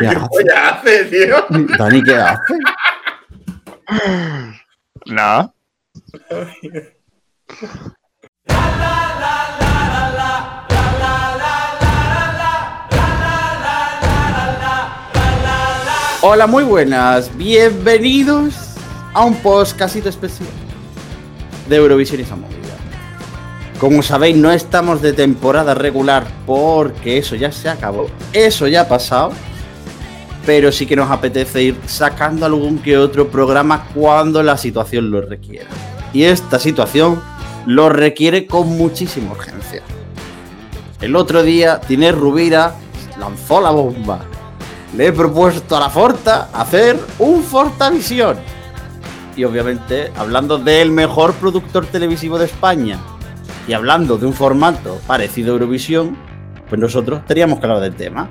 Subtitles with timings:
[0.00, 1.44] ¿Qué, ¿Qué hace, tío?
[1.78, 2.54] Dani, ¿qué hace?
[5.06, 5.52] Nada.
[16.22, 17.36] Hola, muy buenas.
[17.36, 18.74] Bienvenidos
[19.14, 20.48] a un podcastito especial
[21.68, 22.56] de Eurovisión y esa movida.
[23.78, 28.08] Como sabéis, no estamos de temporada regular porque eso ya se acabó.
[28.34, 29.32] Eso ya ha pasado.
[30.46, 35.20] Pero sí que nos apetece ir sacando algún que otro programa cuando la situación lo
[35.20, 35.68] requiera.
[36.12, 37.20] Y esta situación
[37.66, 39.82] lo requiere con muchísima urgencia.
[41.00, 42.74] El otro día, Tiner Rubira
[43.18, 44.20] lanzó la bomba.
[44.96, 48.36] Le he propuesto a la Forta hacer un Fortavisión.
[49.36, 52.98] Y obviamente, hablando del mejor productor televisivo de España
[53.68, 56.16] y hablando de un formato parecido a Eurovisión,
[56.68, 58.28] pues nosotros teníamos que hablar del tema.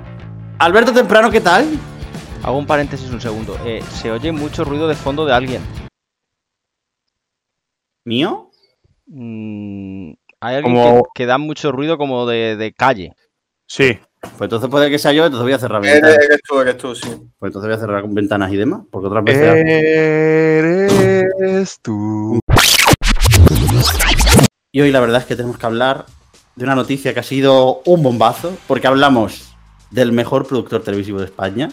[0.58, 1.66] Alberto Temprano, ¿qué tal?
[2.42, 3.56] Hago un paréntesis un segundo.
[3.64, 5.62] Eh, se oye mucho ruido de fondo de alguien.
[8.04, 8.50] ¿Mío?
[9.06, 13.12] Mm, hay alguien Como- que, que da mucho ruido como de, de calle.
[13.66, 13.98] Sí.
[14.20, 16.24] Pues entonces puede que sea yo, entonces voy a cerrar Eres, ventanas.
[16.26, 17.08] eres tú, eres tú, sí.
[17.38, 19.64] Pues entonces voy a cerrar ventanas y demás, porque otras veces...
[21.38, 22.38] Eres tú.
[24.72, 26.04] Y hoy la verdad es que tenemos que hablar
[26.54, 29.54] de una noticia que ha sido un bombazo, porque hablamos
[29.90, 31.70] del mejor productor televisivo de España,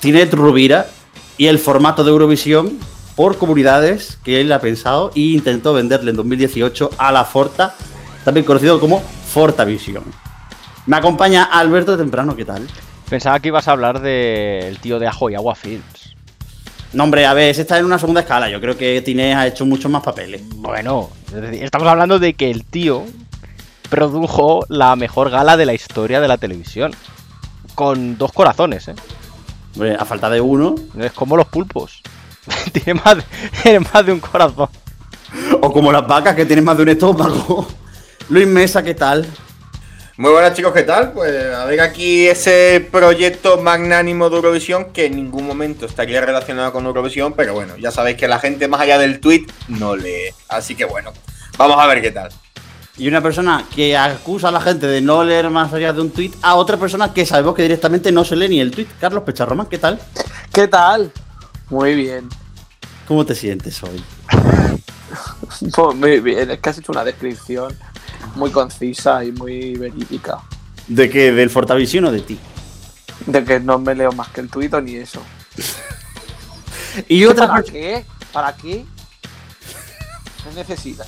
[0.00, 0.86] Tinet Rubira,
[1.38, 2.78] y el formato de Eurovisión
[3.16, 7.74] por comunidades que él ha pensado e intentó venderle en 2018 a la Forta,
[8.24, 10.04] también conocido como Fortavisión.
[10.86, 12.66] Me acompaña Alberto Temprano, ¿qué tal?
[13.08, 16.14] Pensaba que ibas a hablar del tío de Ajo y Agua Films.
[16.92, 18.48] No, hombre, a ver, ese está en una segunda escala.
[18.48, 20.42] Yo creo que Tinet ha hecho muchos más papeles.
[20.56, 21.10] Bueno,
[21.52, 23.04] estamos hablando de que el tío
[23.90, 26.92] produjo la mejor gala de la historia de la televisión.
[27.74, 28.94] Con dos corazones, ¿eh?
[29.78, 32.02] Hombre, a falta de uno, Es como los pulpos.
[32.72, 33.22] tiene, más de,
[33.62, 34.68] tiene más de un corazón.
[35.60, 37.68] o como las vacas que tienen más de un estómago.
[38.28, 39.24] Luis Mesa, ¿qué tal?
[40.16, 41.12] Muy buenas chicos, ¿qué tal?
[41.12, 46.72] Pues a ver aquí ese proyecto magnánimo de Eurovisión que en ningún momento estaría relacionado
[46.72, 50.34] con Eurovisión, pero bueno, ya sabéis que la gente más allá del tweet no lee.
[50.48, 51.12] Así que bueno,
[51.56, 52.32] vamos a ver qué tal.
[52.98, 56.10] Y una persona que acusa a la gente de no leer más allá de un
[56.10, 58.88] tuit a otra persona que sabemos que directamente no se lee ni el tuit.
[59.00, 60.00] Carlos Pecharromán, ¿qué tal?
[60.52, 61.12] ¿Qué tal?
[61.70, 62.28] Muy bien.
[63.06, 64.02] ¿Cómo te sientes hoy?
[65.74, 66.50] Pues muy bien.
[66.50, 67.74] Es que has hecho una descripción
[68.34, 70.38] muy concisa y muy verídica.
[70.86, 71.32] ¿De qué?
[71.32, 72.38] ¿Del Fortavisión o de ti?
[73.26, 75.22] De que no me leo más que el tuit ni eso.
[77.08, 78.04] Y otra ¿Para qué?
[78.32, 78.84] ¿Para qué?
[80.42, 81.04] ¿Qué necesita?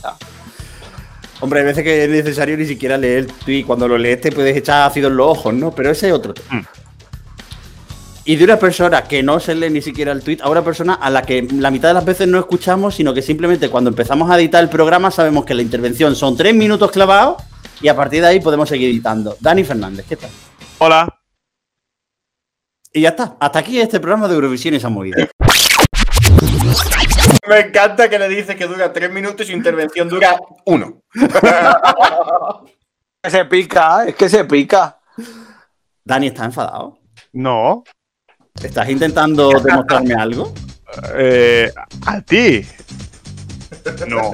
[1.40, 3.66] Hombre, hay veces que es necesario ni siquiera leer el tuit.
[3.66, 5.70] Cuando lo lees te puedes echar ácido en los ojos, ¿no?
[5.72, 6.68] Pero ese es otro tema.
[8.24, 10.94] Y de una persona que no se lee ni siquiera el tuit a una persona
[10.94, 14.30] a la que la mitad de las veces no escuchamos, sino que simplemente cuando empezamos
[14.30, 17.42] a editar el programa sabemos que la intervención son tres minutos clavados
[17.80, 19.36] y a partir de ahí podemos seguir editando.
[19.40, 20.30] Dani Fernández, ¿qué tal?
[20.78, 21.08] Hola.
[22.92, 23.36] Y ya está.
[23.40, 25.28] Hasta aquí este programa de Eurovisión y esa movida.
[27.48, 31.02] Me encanta que le dices que dura tres minutos y su intervención dura uno.
[33.22, 34.98] Que se pica, es que se pica.
[36.02, 36.98] Dani, ¿estás enfadado?
[37.34, 37.84] No.
[38.62, 40.54] ¿Estás intentando demostrarme algo?
[41.14, 41.70] Eh,
[42.06, 42.66] a ti.
[44.08, 44.32] No.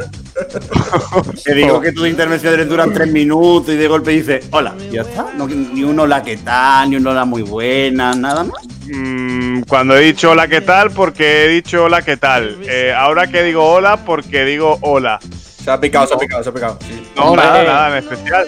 [1.45, 5.27] Te digo que tus intervenciones duran tres minutos y de golpe dices, hola, ya está.
[5.37, 6.91] No, ni un hola, ¿qué tal?
[6.91, 8.63] Ni un hola muy buena, nada más.
[8.87, 10.91] Mm, cuando he dicho hola, ¿qué tal?
[10.91, 12.59] Porque he dicho hola, ¿qué tal?
[12.63, 15.19] Eh, ahora que digo hola, porque digo hola.
[15.65, 16.79] Se ha picado, se ha picado, se ha picado.
[16.83, 17.07] sí.
[17.17, 17.45] No, Hombre.
[17.45, 18.47] nada, nada en especial.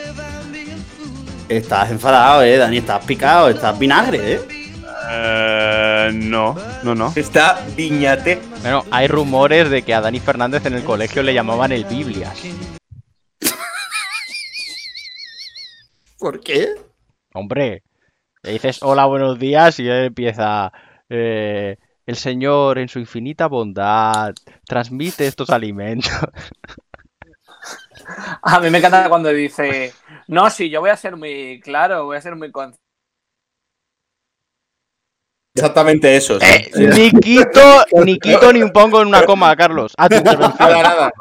[1.49, 4.58] Estás enfadado, eh, Dani, estás picado, estás vinagre, eh.
[5.11, 7.13] Eh, no, no, no.
[7.17, 8.41] Está viñate.
[8.63, 12.43] Bueno, hay rumores de que a Dani Fernández en el colegio le llamaban el Biblias.
[16.19, 16.69] ¿Por qué?
[17.35, 17.83] Hombre,
[18.43, 20.73] le dices hola, buenos días y él empieza.
[21.09, 21.77] eh,
[22.07, 24.35] el Señor en su infinita bondad
[24.67, 26.11] transmite estos alimentos.
[28.43, 29.93] A mí me encanta cuando dice,
[30.29, 32.75] no, sí, yo voy a ser muy claro, voy a ser muy con...
[35.59, 36.39] Exactamente eso.
[36.41, 36.47] sí.
[36.47, 36.87] Eh, Sí.
[37.13, 39.93] ni quito, ni quito ni pongo en una coma, Carlos.
[39.97, 40.55] A tu intervención.
[40.71, 41.13] Nada, nada.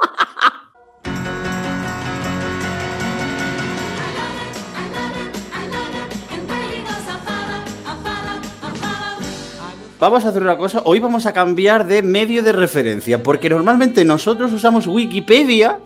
[9.99, 14.05] Vamos a hacer una cosa, hoy vamos a cambiar de medio de referencia, porque normalmente
[14.05, 15.79] nosotros usamos Wikipedia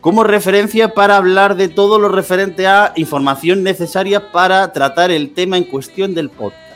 [0.00, 5.56] como referencia para hablar de todo lo referente a información necesaria para tratar el tema
[5.56, 6.67] en cuestión del podcast.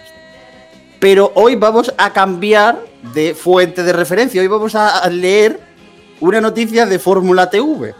[1.02, 2.78] Pero hoy vamos a cambiar
[3.12, 4.40] de fuente de referencia.
[4.40, 5.58] Hoy vamos a leer
[6.20, 7.93] una noticia de Fórmula TV.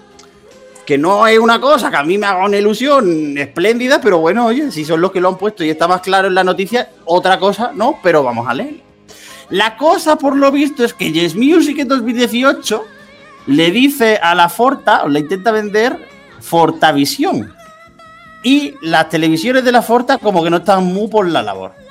[0.87, 4.47] Que no es una cosa que a mí me haga una ilusión espléndida, pero bueno,
[4.47, 6.91] oye, si son los que lo han puesto y está más claro en la noticia,
[7.05, 8.77] otra cosa no, pero vamos a leer.
[9.51, 12.85] La cosa, por lo visto, es que Yes Music en 2018
[13.49, 15.99] le dice a la Forta, o le intenta vender
[16.39, 17.53] Fortavisión.
[18.45, 21.82] Y las televisiones de la Forta como que no están muy por la labor.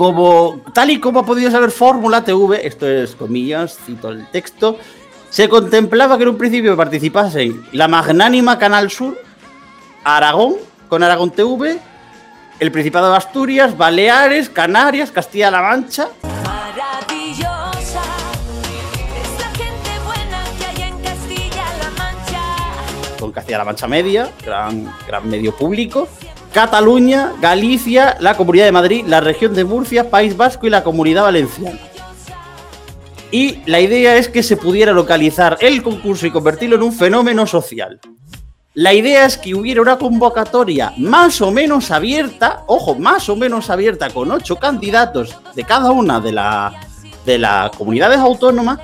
[0.00, 4.78] Como, tal y como ha podido saber Fórmula TV, esto es comillas, cito el texto,
[5.28, 9.22] se contemplaba que en un principio participasen la magnánima Canal Sur,
[10.02, 10.54] Aragón,
[10.88, 11.78] con Aragón TV,
[12.60, 18.00] el Principado de Asturias, Baleares, Canarias, Castilla-La Mancha, Maravillosa
[19.22, 23.16] es la gente buena que hay en Castilla-La Mancha.
[23.20, 26.08] con Castilla-La Mancha Media, gran, gran medio público,
[26.52, 31.22] Cataluña, Galicia, la Comunidad de Madrid, la región de Murcia, País Vasco y la Comunidad
[31.24, 31.78] Valenciana.
[33.30, 37.46] Y la idea es que se pudiera localizar el concurso y convertirlo en un fenómeno
[37.46, 38.00] social.
[38.74, 43.70] La idea es que hubiera una convocatoria más o menos abierta, ojo, más o menos
[43.70, 46.72] abierta, con ocho candidatos de cada una de, la-
[47.24, 48.78] de las comunidades autónomas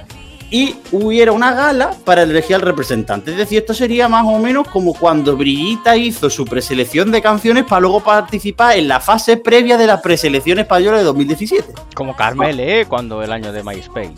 [0.50, 3.32] y hubiera una gala para elegir al representante.
[3.32, 7.64] Es decir, esto sería más o menos como cuando Brillita hizo su preselección de canciones
[7.64, 11.72] para luego participar en la fase previa de la preselección española de 2017.
[11.94, 12.86] Como Carmel, ¿eh?
[12.88, 14.14] Cuando el año de MySpace.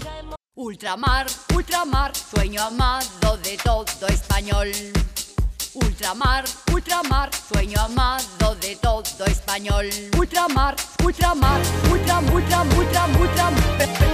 [0.55, 4.69] Ultramar, ultramar, sueño amado de todo español.
[5.75, 9.89] Ultramar, ultramar, sueño amado de todo español.
[10.19, 10.75] Ultramar,
[11.05, 11.61] ultramar,
[11.93, 14.08] ultram, ultram, ultram, ultram, ultramar,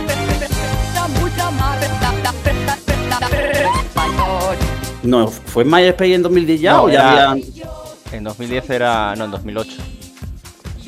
[5.05, 7.49] No, ¿fue en MySpace en 2010 ya No, o ya era- habían-
[8.13, 9.15] En 2010 era.
[9.17, 9.73] No, en 2008.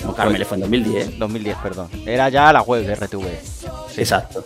[0.05, 1.19] No, Carmel fue en 2010.
[1.19, 1.89] 2010, perdón.
[2.07, 3.27] Era ya la web de RTV.
[3.97, 4.45] Exacto,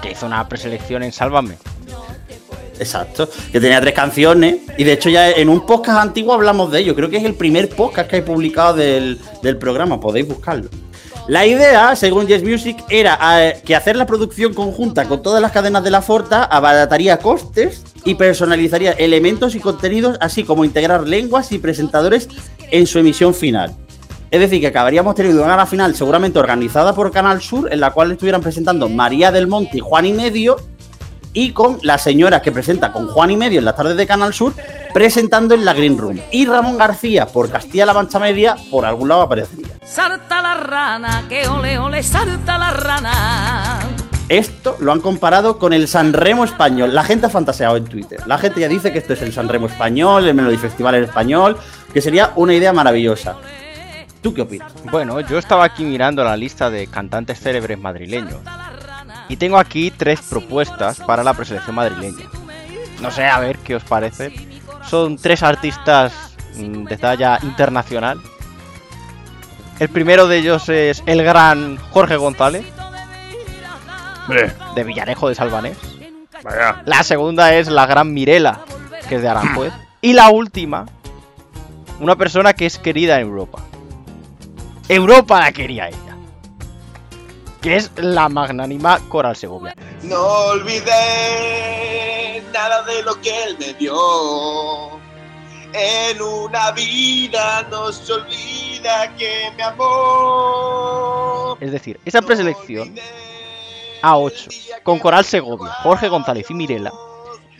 [0.00, 1.56] Que hizo una preselección en Sálvame.
[2.78, 3.28] exacto.
[3.52, 6.94] Que tenía tres canciones y de hecho ya en un podcast antiguo hablamos de ello.
[6.94, 10.68] Creo que es el primer podcast que hay publicado del, del programa, podéis buscarlo.
[11.26, 15.52] La idea, según Yes Music, era eh, que hacer la producción conjunta con todas las
[15.52, 21.50] cadenas de la Forta abarataría costes y personalizaría elementos y contenidos, así como integrar lenguas
[21.52, 22.28] y presentadores
[22.70, 23.74] en su emisión final.
[24.30, 27.92] Es decir, que acabaríamos teniendo una gala final seguramente organizada por Canal Sur, en la
[27.92, 30.56] cual estuvieran presentando María del Monte y Juan y Medio,
[31.34, 34.32] y con la señora que presenta con Juan y Medio en las tardes de Canal
[34.32, 34.54] Sur,
[34.94, 36.20] presentando en la Green Room.
[36.30, 39.66] Y Ramón García, por Castilla-La Mancha Media, por algún lado aparecería.
[39.84, 43.80] Salta la rana, que ole ole, salta la rana.
[44.28, 46.94] Esto lo han comparado con el Sanremo español.
[46.94, 48.20] La gente ha fantaseado en Twitter.
[48.26, 51.58] La gente ya dice que esto es el Sanremo español, el Melody Festival en español,
[51.92, 53.36] que sería una idea maravillosa.
[54.22, 54.72] ¿Tú qué opinas?
[54.90, 58.40] Bueno, yo estaba aquí mirando la lista de cantantes célebres madrileños.
[59.28, 62.26] Y tengo aquí tres propuestas para la preselección madrileña.
[63.00, 64.32] No sé, a ver qué os parece.
[64.88, 66.12] Son tres artistas
[66.56, 68.20] mm, de talla internacional.
[69.78, 72.64] El primero de ellos es el gran Jorge González,
[74.22, 75.76] Hombre, de Villarejo de Salvanés.
[76.42, 76.82] vaya.
[76.86, 78.60] La segunda es la gran Mirela,
[79.08, 79.72] que es de Aranjuez.
[80.00, 80.86] Y la última,
[81.98, 83.62] una persona que es querida en Europa.
[84.88, 86.13] Europa la quería ella.
[87.64, 89.74] Que es la magnánima Coral Segovia.
[90.02, 95.00] No olvidé nada de lo que él me dio.
[95.72, 101.56] En una vida no se olvida que me amó.
[101.60, 102.94] Es decir, esa preselección
[104.02, 106.92] A8 con Coral Segovia, Jorge González y Mirela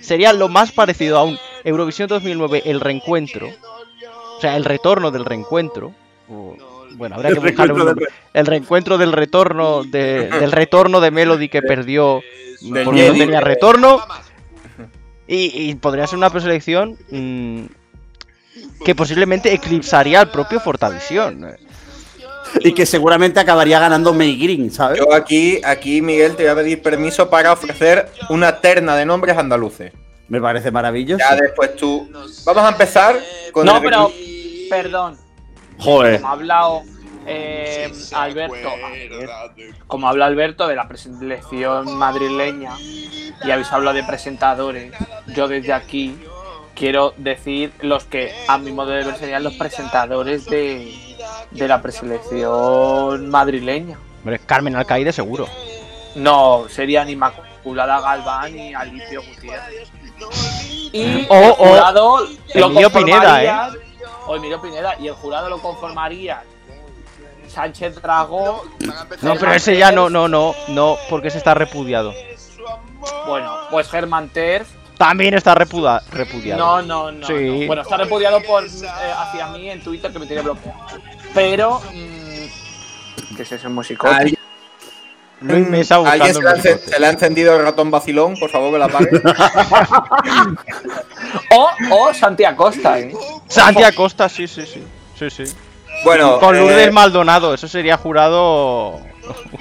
[0.00, 3.48] sería lo más parecido a un Eurovisión 2009 el reencuentro,
[4.36, 5.92] o sea, el retorno del reencuentro.
[6.30, 8.06] o- bueno, habría que un nombre.
[8.32, 12.20] El reencuentro del retorno de, del retorno de Melody que perdió
[12.60, 14.00] Del porque no tenía retorno.
[15.26, 17.64] Y, y podría ser una preselección mm,
[18.84, 21.56] que posiblemente eclipsaría al propio Fortavisión.
[22.60, 24.98] Y que seguramente acabaría ganando May Green, ¿sabes?
[24.98, 29.36] Yo aquí, aquí, Miguel, te voy a pedir permiso para ofrecer una terna de nombres
[29.36, 29.92] andaluces.
[30.28, 31.24] Me parece maravilloso.
[31.28, 32.08] Ya después tú.
[32.44, 33.18] Vamos a empezar
[33.50, 34.12] con No, el- pero,
[34.70, 35.16] perdón,
[35.78, 36.16] Joder.
[36.20, 36.82] como ha hablado
[37.26, 38.68] eh, Alberto,
[39.86, 44.92] como habla Alberto de la preselección madrileña y habéis hablado de presentadores,
[45.34, 46.18] yo desde aquí
[46.74, 50.92] quiero decir los que a mi modo de ver serían los presentadores de,
[51.50, 53.98] de la preselección madrileña.
[54.20, 55.46] Hombre, Carmen Alcaide seguro.
[56.16, 59.88] No, serían Inmaculada Galván y Alicia Gutiérrez.
[60.92, 62.18] Y O- el o jurado
[62.54, 63.78] lo Emilio Pineda, conformarían-
[64.26, 64.96] O Emilio Pineda.
[64.98, 66.42] Y el jurado lo conformaría
[67.48, 68.64] Sánchez Dragó.
[69.22, 72.12] No, pero ese ya no, no, no, no, porque ese está repudiado.
[73.26, 74.68] Bueno, pues Germán Terz.
[74.96, 76.58] También está repuda- repudiado.
[76.64, 77.34] No, no, no, Sí.
[77.60, 77.66] no.
[77.66, 78.68] Bueno, está repudiado por eh,
[79.18, 80.78] hacia mí en Twitter que me tiene bloqueado.
[81.34, 81.80] Pero.
[81.92, 84.06] mm, ¿Qué es ese músico?
[84.06, 84.38] Alguien-
[85.40, 88.34] Luis Mesa buscando ¿Alguien se le ha encendido el ratón vacilón?
[88.38, 89.10] Por favor, que la apague.
[91.50, 93.12] O, o Santi Acosta, ¿eh?
[93.48, 94.82] Santi Acosta, sí, sí, sí.
[95.18, 95.54] Sí, sí.
[96.04, 99.00] bueno, Con Lourdes eh, Maldonado, eso sería jurado.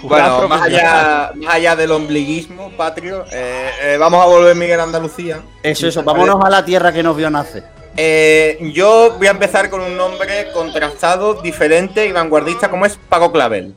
[0.02, 4.80] jurado bueno más, allá, más allá del ombliguismo patrio, eh, eh, vamos a volver Miguel
[4.80, 5.42] a Andalucía.
[5.62, 6.04] Eso, eso.
[6.04, 7.64] Vámonos a la tierra que nos vio nacer.
[7.96, 13.32] Eh, yo voy a empezar con un nombre contrastado, diferente y vanguardista como es Paco
[13.32, 13.76] Clavel.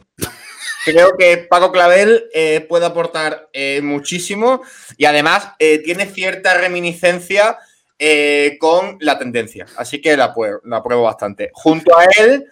[0.86, 4.62] Creo que Paco Clavel eh, puede aportar eh, muchísimo
[4.96, 7.58] y además eh, tiene cierta reminiscencia
[7.98, 9.66] eh, con la tendencia.
[9.76, 11.50] Así que la, apruebo- la apruebo bastante.
[11.52, 12.44] Junto a él,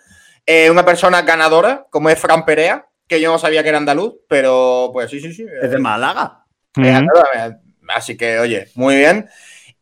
[0.47, 4.15] eh, una persona ganadora como es Fran Perea, que yo no sabía que era andaluz,
[4.29, 5.45] pero pues sí, sí, sí.
[5.63, 6.45] Es de Málaga.
[6.77, 7.23] Eh, andaluz,
[7.89, 9.29] Así que, oye, muy bien.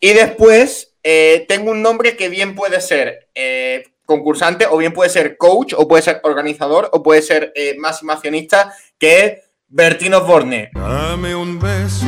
[0.01, 5.09] Y después eh, tengo un nombre que bien puede ser eh, concursante, o bien puede
[5.11, 9.33] ser coach, o puede ser organizador, o puede ser eh, máximo accionista, que es
[9.69, 10.71] Bertino Borne.
[10.75, 12.07] Dame un beso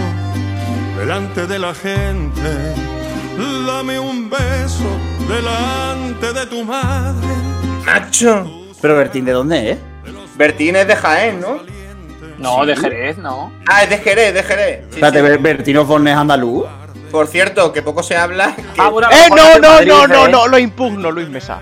[0.98, 2.50] delante de la gente.
[3.36, 4.84] Dame un beso
[5.28, 7.26] delante de tu madre.
[7.84, 8.50] Nacho.
[8.80, 9.78] Pero Bertín, ¿de dónde es?
[10.36, 11.58] Bertín es de Jaén, ¿no?
[12.38, 13.52] No, de Jerez, no.
[13.66, 14.80] Ah, es de Jerez, de Jerez.
[14.90, 15.22] Sí, Espérate, sí.
[15.22, 16.64] Ber- Bertín Osborne es andaluz.
[17.10, 18.54] Por cierto, que poco se habla.
[18.56, 20.30] que- Ah, bueno, ¡Eh, no, no, Madrid, no, no, ¿eh?
[20.30, 20.48] no!
[20.48, 21.60] Lo impugno, Luis Mesa.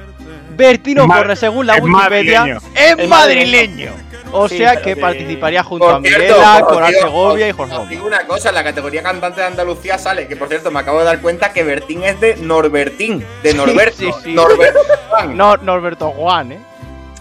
[0.56, 2.60] Bertino Es ma- Borne, según la es Wikipedia, madrileño.
[2.74, 3.92] Es madrileño.
[4.32, 7.52] O Sí, sea pero que que- participaría junto a Por cierto, Mirela, Coral Segovia y
[7.52, 10.70] Jorge os digo una cosa, en la categoría cantante de Andalucía sale, que por cierto
[10.70, 13.96] me acabo de dar cuenta que Bertín es de Norbertín, de Norberto.
[13.98, 14.32] sí, sí.
[14.34, 15.36] Norberto Juan.
[15.36, 16.60] No, Norberto Juan, ¿eh?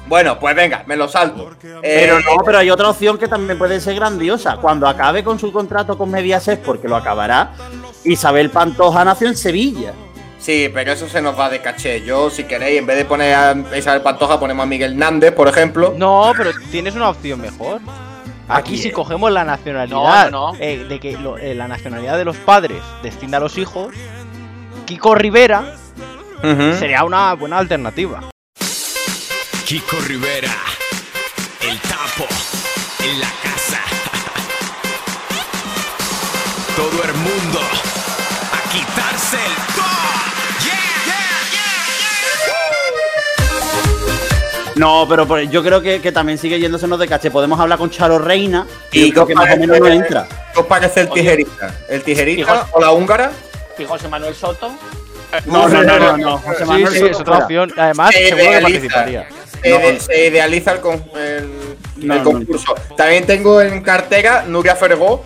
[0.08, 1.52] Bueno, pues venga, me lo salto.
[1.62, 4.58] Pero Eh, no, pero hay otra opción que también puede ser grandiosa.
[4.58, 7.52] Cuando acabe con su contrato con Mediaset, porque lo acabará,
[8.04, 9.94] Isabel Pantoja nació en Sevilla.
[10.42, 12.04] Sí, pero eso se nos va de caché.
[12.04, 15.48] Yo, si queréis, en vez de poner a Isabel Pantoja, ponemos a Miguel Nández, por
[15.48, 15.94] ejemplo.
[15.96, 17.80] No, pero tienes una opción mejor.
[18.48, 18.92] Aquí si eh.
[18.92, 20.58] cogemos la nacionalidad, No, no, no.
[20.60, 23.94] eh, de que lo- eh, la nacionalidad de los padres destina a los hijos,
[24.86, 25.76] Kiko Rivera
[26.80, 28.22] sería una buena alternativa.
[29.66, 30.56] Kiko Rivera,
[31.62, 32.26] el tapo
[33.04, 33.80] en la casa.
[36.76, 37.60] Todo el mundo
[44.82, 47.30] No, pero por- yo creo que, que también sigue yéndosenos de caché.
[47.30, 50.28] Podemos hablar con Charo Reina ¿Y y creo que más o menos no entra.
[50.54, 51.72] ¿Qué os parece el tijerita?
[51.88, 53.32] ¿El tijerita o la húngara?
[53.78, 54.72] Y José Manuel Soto.
[55.46, 56.38] No, no, no, no, no.
[56.40, 57.46] José Sí, Manuel sí, Soto es otra fuera.
[57.46, 57.74] opción.
[57.78, 58.62] Además, Se seguro que idealiza.
[58.72, 59.28] participaría.
[59.62, 59.76] Se, No.
[59.80, 61.50] ide- se idealiza el, con- el-
[61.98, 62.32] No, el no.
[62.32, 62.76] concurso.
[62.98, 65.24] También tengo en cartera Nuria Fergó.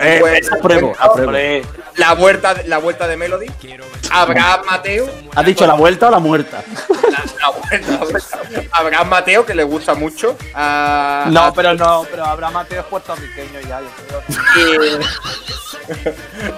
[0.00, 1.66] Eh, Pues, apruebo, apruebo.
[1.96, 3.46] La vuelta, la vuelta de Melody.
[4.10, 5.08] Abraham Mateo.
[5.34, 6.62] ¿Has dicho la vuelta o la muerta?
[7.10, 8.38] La, la vuelta, la vuelta.
[8.72, 10.36] Abraham Mateo, que le gusta mucho.
[10.54, 15.00] A- no, a- pero no, pero Abraham Mateo es puertorriqueño ya, yo creo.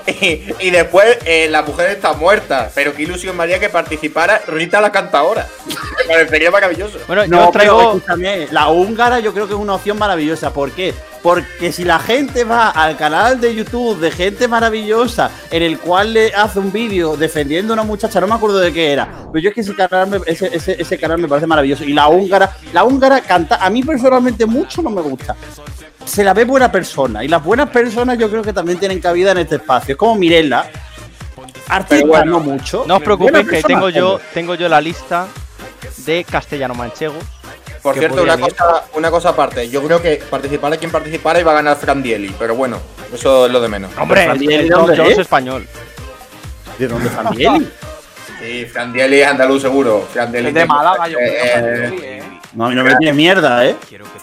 [0.61, 2.71] y, después eh, la mujer está muerta.
[2.75, 5.47] Pero qué ilusión María que participara Rita la cantadora.
[5.99, 6.99] Me parecería maravilloso.
[7.07, 7.97] Bueno, yo No, os pero traigo.
[7.97, 10.53] escúchame, la húngara yo creo que es una opción maravillosa.
[10.53, 10.95] ¿Por qué?
[11.23, 16.13] Porque si la gente va al canal de YouTube de gente maravillosa en el cual
[16.15, 19.43] le hace un vídeo defendiendo a una muchacha, no me acuerdo de qué era, pero
[19.43, 21.85] yo es que ese canal me, ese, ese- ese canal me parece maravilloso.
[21.85, 25.35] Y la húngara, la húngara canta, a mí personalmente mucho no me gusta.
[26.05, 29.33] Se la ve buena persona y las buenas personas yo creo que también tienen cabida
[29.33, 29.93] en este espacio.
[29.93, 30.71] Es como Mirella.
[31.69, 32.85] Artista bueno, no mucho.
[32.87, 35.27] No os preocupéis que tengo yo, tengo yo la lista
[36.07, 37.23] de castellano manchegos.
[37.83, 39.69] Por cierto, una cosa, una cosa aparte.
[39.69, 42.35] Yo creo que participara quien participara iba a ganar Fran Dieli.
[42.39, 42.79] Pero bueno,
[43.13, 43.91] eso es lo de menos.
[43.99, 45.23] Hombre, Fran el, Dieli, el ¿dónde Tom Jones es?
[45.23, 45.67] español.
[46.79, 47.69] ¿De dónde Mieli?
[48.41, 50.07] Sí, Fran Dieli es andaluz seguro.
[50.13, 51.33] Fran Dieli Es de Málaga, yo creo.
[51.35, 52.23] Eh, ¿eh?
[52.55, 53.75] No, a mí no me tiene mierda, ¿eh?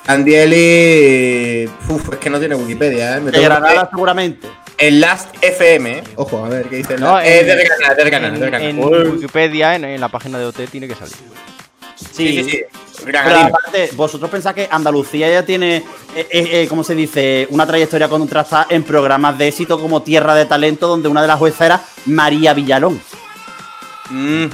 [0.04, 1.70] Fran Dieli.
[1.90, 3.20] Uf, es que no tiene Wikipedia, ¿eh?
[3.20, 4.48] Me De Granada que- seguramente.
[4.78, 6.04] El Last FM, ¿eh?
[6.16, 6.94] Ojo, a ver qué dice.
[6.96, 8.70] el No, Last- eh, en- de Granada, de Granada, En, de Granada.
[8.70, 9.12] en.
[9.16, 11.14] Wikipedia, en, en la página de OT, tiene que salir.
[11.96, 12.62] Sí, sí, sí.
[12.98, 13.48] Pero Granadino.
[13.48, 15.84] aparte, vosotros pensáis que Andalucía ya tiene, eh,
[16.16, 17.48] eh, eh, ¿cómo se dice?
[17.52, 21.40] Una trayectoria contrastada en programas de éxito como Tierra de Talento, donde una de las
[21.40, 23.02] juezas era María Villalón.
[24.10, 24.46] Mm,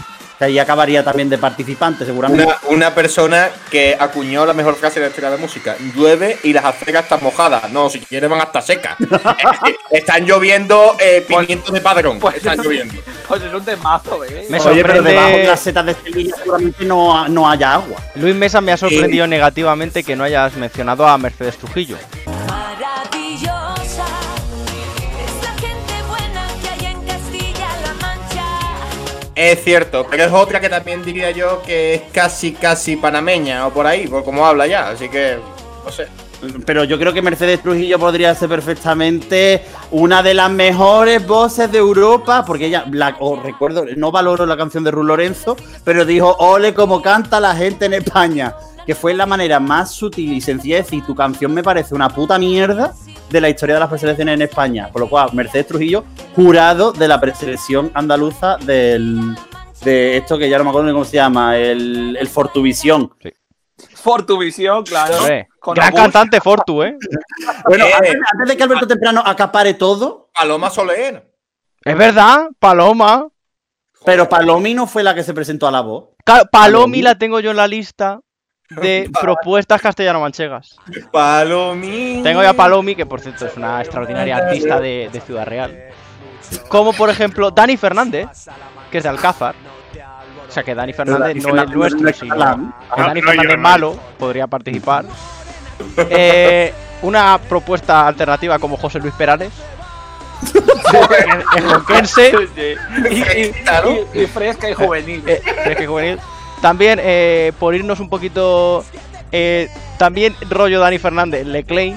[0.41, 2.43] Que ahí acabaría también de participante, seguramente.
[2.45, 5.75] Una, una persona que acuñó la mejor frase de la historia de la música.
[5.95, 7.71] Llueve y las aceras están mojadas.
[7.71, 8.95] No, si quieres van hasta secas.
[9.67, 12.19] Eh, están lloviendo eh, pimientos de padrón.
[12.19, 12.95] Pues- están lloviendo.
[13.27, 14.47] Pues es un temazo, ¿eh?
[14.49, 17.97] Me Oye, pero sorprende- debajo de las setas de Sevilla seguramente no, no haya agua.
[18.15, 21.97] Luis Mesa me ha sorprendido negativamente que no hayas mencionado a Mercedes Trujillo.
[29.41, 33.73] Es cierto, pero es otra que también diría yo que es casi, casi panameña o
[33.73, 34.89] por ahí, por como habla ya.
[34.89, 35.39] Así que,
[35.83, 36.07] no sé.
[36.63, 41.79] Pero yo creo que Mercedes Trujillo podría ser perfectamente una de las mejores voces de
[41.79, 46.75] Europa, porque ella, la, recuerdo, no valoro la canción de Ru Lorenzo, pero dijo, ole
[46.75, 48.53] como canta la gente en España,
[48.85, 52.09] que fue la manera más sutil y sencilla de decir, tu canción me parece una
[52.09, 52.93] puta mierda
[53.31, 54.89] de la historia de las preselecciones en España.
[54.91, 56.03] Por lo cual, Mercedes Trujillo,
[56.35, 59.35] jurado de la preselección andaluza del,
[59.83, 63.11] de esto que ya no me acuerdo ni cómo se llama, el, el Fortuvisión.
[63.95, 65.15] Fortuvisión, claro.
[65.59, 66.97] Con gran cantante Fortu, ¿eh?
[67.67, 67.91] Bueno, Eh.
[67.93, 71.31] antes, antes de que Alberto Temprano acapare todo, Paloma Soler.
[71.83, 73.27] Es verdad, Paloma.
[74.03, 76.09] Pero Palomi no fue la que se presentó a la voz.
[76.25, 78.19] Ca- Palomi la tengo yo en la lista
[78.81, 80.75] de propuestas castellano-manchegas.
[81.11, 82.23] Palomín.
[82.23, 85.77] Tengo ya a Palomi, que por cierto es una extraordinaria artista de, de Ciudad Real.
[86.69, 88.27] Como por ejemplo Dani Fernández,
[88.91, 89.55] que es de Alcázar.
[90.47, 93.57] O sea que Dani Fernández Dani no es nuestro, sino que Dani No, no, Fernández
[93.57, 95.05] malo podría participar.
[95.97, 99.51] Eh, una propuesta alternativa como José Luis Perales.
[101.57, 102.31] es jonquense.
[103.09, 104.05] Y, y- Claro.
[104.13, 105.23] y- y fresca y juvenil.
[105.25, 106.19] Eh, fresca y juvenil.
[106.61, 108.83] También, eh, por irnos un poquito.
[109.31, 111.95] eh, también rollo Dani Fernández, Leclain,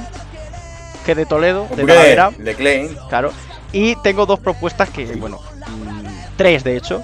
[1.05, 2.97] que es de Toledo, de Talavera, de Klein.
[3.09, 3.33] claro.
[3.73, 6.07] Y tengo dos propuestas que, bueno, mm,
[6.37, 7.03] tres de hecho.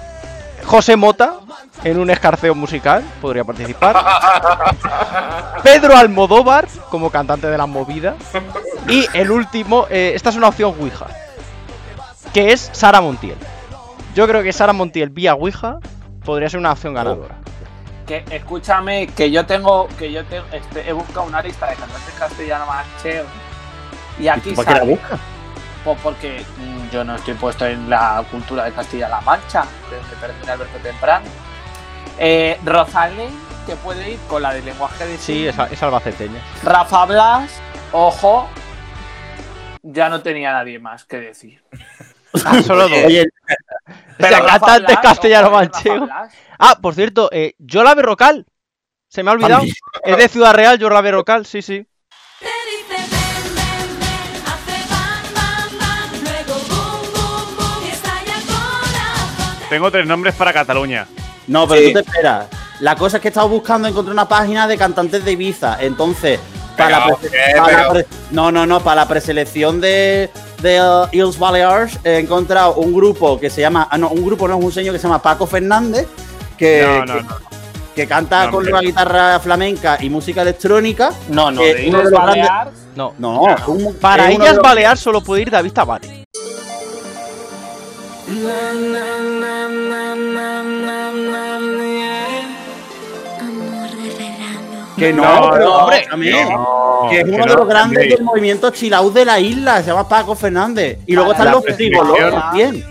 [0.63, 1.39] José Mota,
[1.83, 3.97] en un escarceo musical, podría participar.
[5.63, 8.15] Pedro Almodóvar, como cantante de la movida.
[8.87, 11.07] Y el último, eh, esta es una opción Ouija,
[12.33, 13.37] que es Sara Montiel.
[14.15, 15.77] Yo creo que Sara Montiel vía Ouija
[16.23, 17.35] podría ser una opción ganadora.
[18.11, 22.13] Que, escúchame, que yo tengo, que yo te- este, he buscado una lista de cantantes
[22.19, 23.25] castellano mancheos.
[24.19, 25.17] Y aquí ¿Por qué la sale, busca?
[25.85, 30.15] pues porque mm, yo no estoy puesto en la cultura de Castilla-La Mancha, de donde
[30.17, 31.25] pertenece Alberto Temprano.
[32.19, 33.29] Eh, Rosalén,
[33.65, 36.41] que puede ir con la de lenguaje de Sí, es, es albaceteña.
[36.63, 37.61] Rafa Blas,
[37.93, 38.49] ojo,
[39.83, 41.63] ya no tenía nadie más que decir.
[42.43, 42.99] Ah, solo dos.
[43.05, 43.23] Oye,
[44.19, 46.07] O sea, Rafa cantante Blas, castellano manchego.
[46.63, 48.45] Ah, por cierto, eh, Yola Berrocal.
[49.09, 49.55] Se me ha olvidado.
[49.57, 49.75] También.
[50.05, 51.85] Es de Ciudad Real, Yola Berrocal, sí, sí.
[59.69, 61.07] Tengo tres nombres para Cataluña.
[61.47, 61.87] no, pero Sí.
[61.87, 62.45] tú te esperas.
[62.79, 65.77] La cosa es que he estado buscando, encontré una página de cantantes de Ibiza.
[65.81, 66.39] Entonces,
[66.77, 67.57] para la Pero, prese- ¿qué?
[67.57, 70.29] para la Pero- pre- no, no, no, para la preselección de,
[70.61, 74.47] de uh, Illes Balears he encontrado un grupo que se llama, ah, no, un grupo
[74.47, 76.07] no, es un señor que se llama Paco Fernández,
[76.61, 77.29] que, No, no, que, no.
[77.95, 81.11] que canta No, con una guitarra flamenca y música electrónica.
[81.29, 82.71] No, no, Eh, de uno de Illes los grandes- Balears.
[82.95, 83.13] No.
[83.17, 86.07] No, un- Para ellas los- balear solo puede ir David verano.
[94.97, 96.49] Que no, No, pero, no, hombre, también.
[96.49, 99.87] No, que es uno que de los grandes del movimiento chilaut de la isla, se
[99.89, 100.99] llama Paco Fernández.
[101.07, 102.85] Y luego están la los frigolos también.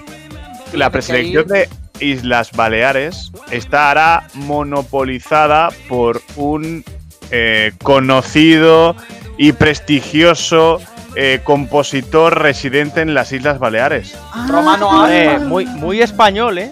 [0.72, 1.68] La preselección de
[2.00, 6.84] Islas Baleares estará monopolizada por un
[7.30, 8.96] eh, conocido
[9.38, 10.80] y prestigioso
[11.16, 14.16] eh, compositor residente en las Islas Baleares.
[14.48, 16.70] Romano Eh, muy, muy español, ¿eh?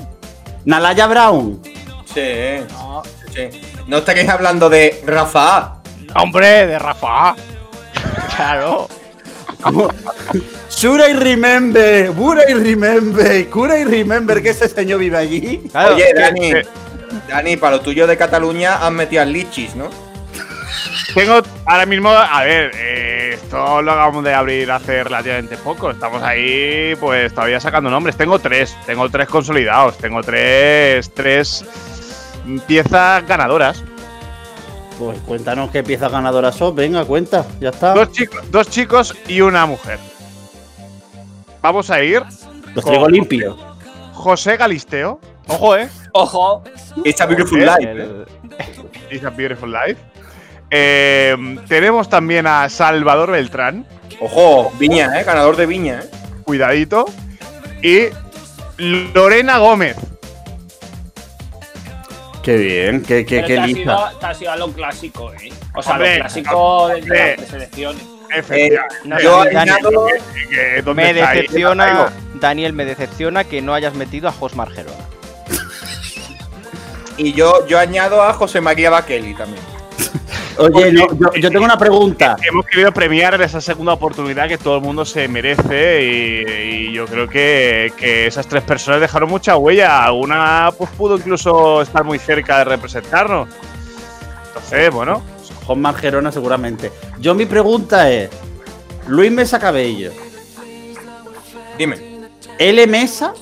[0.64, 1.60] Nalaya Brown.
[2.12, 3.48] Sí, No, sí.
[3.86, 5.80] No estaréis hablando de Rafa.
[6.14, 7.34] Hombre, de Rafa.
[8.36, 8.88] claro.
[10.70, 15.58] Should I remember, would I remember, could I remember que ese señor vive allí?
[15.72, 15.94] claro.
[15.96, 16.52] Oye, Dani.
[16.52, 16.66] que-
[17.28, 19.88] Dani, para lo tuyo de Cataluña han metido al lichis, ¿no?
[21.14, 25.90] Tengo ahora mismo, a ver, eh, esto lo acabamos de abrir hace relativamente poco.
[25.90, 28.16] Estamos ahí, pues todavía sacando nombres.
[28.16, 31.64] Tengo tres, tengo tres consolidados, tengo tres, tres
[32.66, 33.82] piezas ganadoras.
[34.98, 37.94] Pues cuéntanos qué piezas ganadoras son, venga, cuenta, ya está.
[37.94, 39.98] Dos chicos, dos chicos y una mujer.
[41.62, 42.22] Vamos a ir.
[42.74, 43.56] Los traigo limpios.
[44.12, 45.88] José Galisteo, Ojo, ¿eh?
[46.12, 46.62] Ojo,
[47.04, 47.78] It's a beautiful life.
[47.82, 48.24] ¿eh?
[49.10, 49.96] It's a Beautiful Life.
[50.70, 51.36] Eh,
[51.68, 53.86] tenemos también a Salvador Beltrán,
[54.20, 55.24] Ojo, Viña, ¿eh?
[55.24, 56.10] Ganador de Viña, ¿eh?
[56.44, 57.06] cuidadito.
[57.82, 58.08] Y
[58.76, 59.96] Lorena Gómez.
[62.48, 63.82] Qué bien, qué, qué, qué te, has lista.
[63.82, 65.52] ido, te has ido a lo clásico, ¿eh?
[65.74, 68.02] O sea, Hombre, lo clásico de las selecciones.
[68.34, 68.94] Efectivamente.
[69.04, 71.36] No, Yo Dani, añado, Que- que- ¿dónde me está ahí?
[71.42, 74.96] decepciona, Daniel, me decepciona que no hayas metido a Jos Margerona.
[77.18, 79.62] y yo, yo añado a José María Bakeli también.
[80.58, 82.36] Oye, no, yo, yo tengo una pregunta.
[82.42, 87.06] Hemos querido premiar esa segunda oportunidad que todo el mundo se merece y, y yo
[87.06, 90.10] creo que, que esas tres personas dejaron mucha huella.
[90.12, 93.48] Una pues pudo incluso estar muy cerca de representarnos.
[94.48, 95.22] Entonces, bueno,
[95.64, 96.90] Juan Margerona seguramente.
[97.20, 98.30] Yo mi pregunta es,
[99.06, 100.12] Luis Mesa Cabello,
[101.78, 102.08] Dime.
[102.58, 103.32] L Mesa,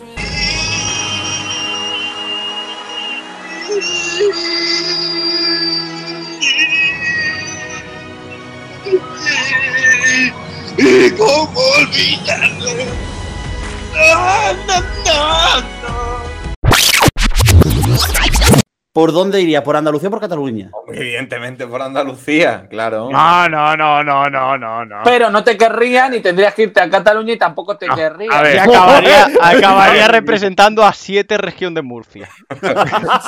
[18.92, 19.62] ¿por dónde iría?
[19.62, 20.70] ¿Por Andalucía o por Cataluña?
[20.88, 23.10] Evidentemente por Andalucía, claro.
[23.10, 25.02] no, no, no, no, no, no, no.
[25.04, 28.32] Pero no te querrían y tendrías que irte a Cataluña y tampoco te querrían.
[28.32, 28.58] a ver.
[28.58, 32.28] Acabaría, acabaría representando a siete región de Murcia.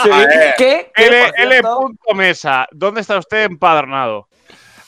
[0.03, 0.11] Sí.
[0.57, 0.91] ¿Qué?
[0.95, 1.63] ¿Qué, L, L.
[2.15, 4.29] Mesa, ¿dónde está usted empadronado?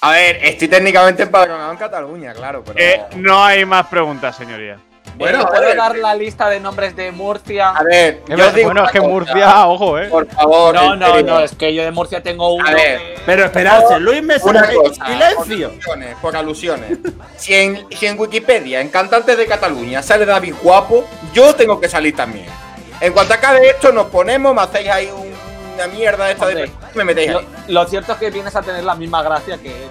[0.02, 2.78] A ver, estoy técnicamente empadronado en Cataluña, claro, pero.
[2.78, 4.78] Eh, no hay más preguntas, señoría.
[5.16, 5.76] Bueno, Eh, a ¿Puedo ver.
[5.76, 7.70] dar la lista de nombres de Murcia?
[7.70, 10.06] A ver, yo verdad, digo bueno, es que cosa, Murcia, ojo, eh.
[10.08, 10.74] Por favor.
[10.74, 11.22] No, no, serio.
[11.26, 12.66] no, es que yo de Murcia tengo uno.
[12.66, 15.68] A ver, que- Pero esperarse, Luis Mesa Una Cabello, cosa, por silencio.
[15.68, 16.98] alusiones, por alusiones.
[17.36, 21.88] Si en, si en Wikipedia, en cantantes de Cataluña, sale David Guapo, yo tengo que
[21.88, 22.46] salir también.
[23.00, 25.29] En cuanto acabe esto, nos ponemos, me hacéis ahí un-
[25.84, 26.52] una mierda esta de.
[26.64, 27.48] Hombre, Me metéis Lo, ahí.
[27.68, 29.90] lo cierto es que vienes a tener la misma gracia que él.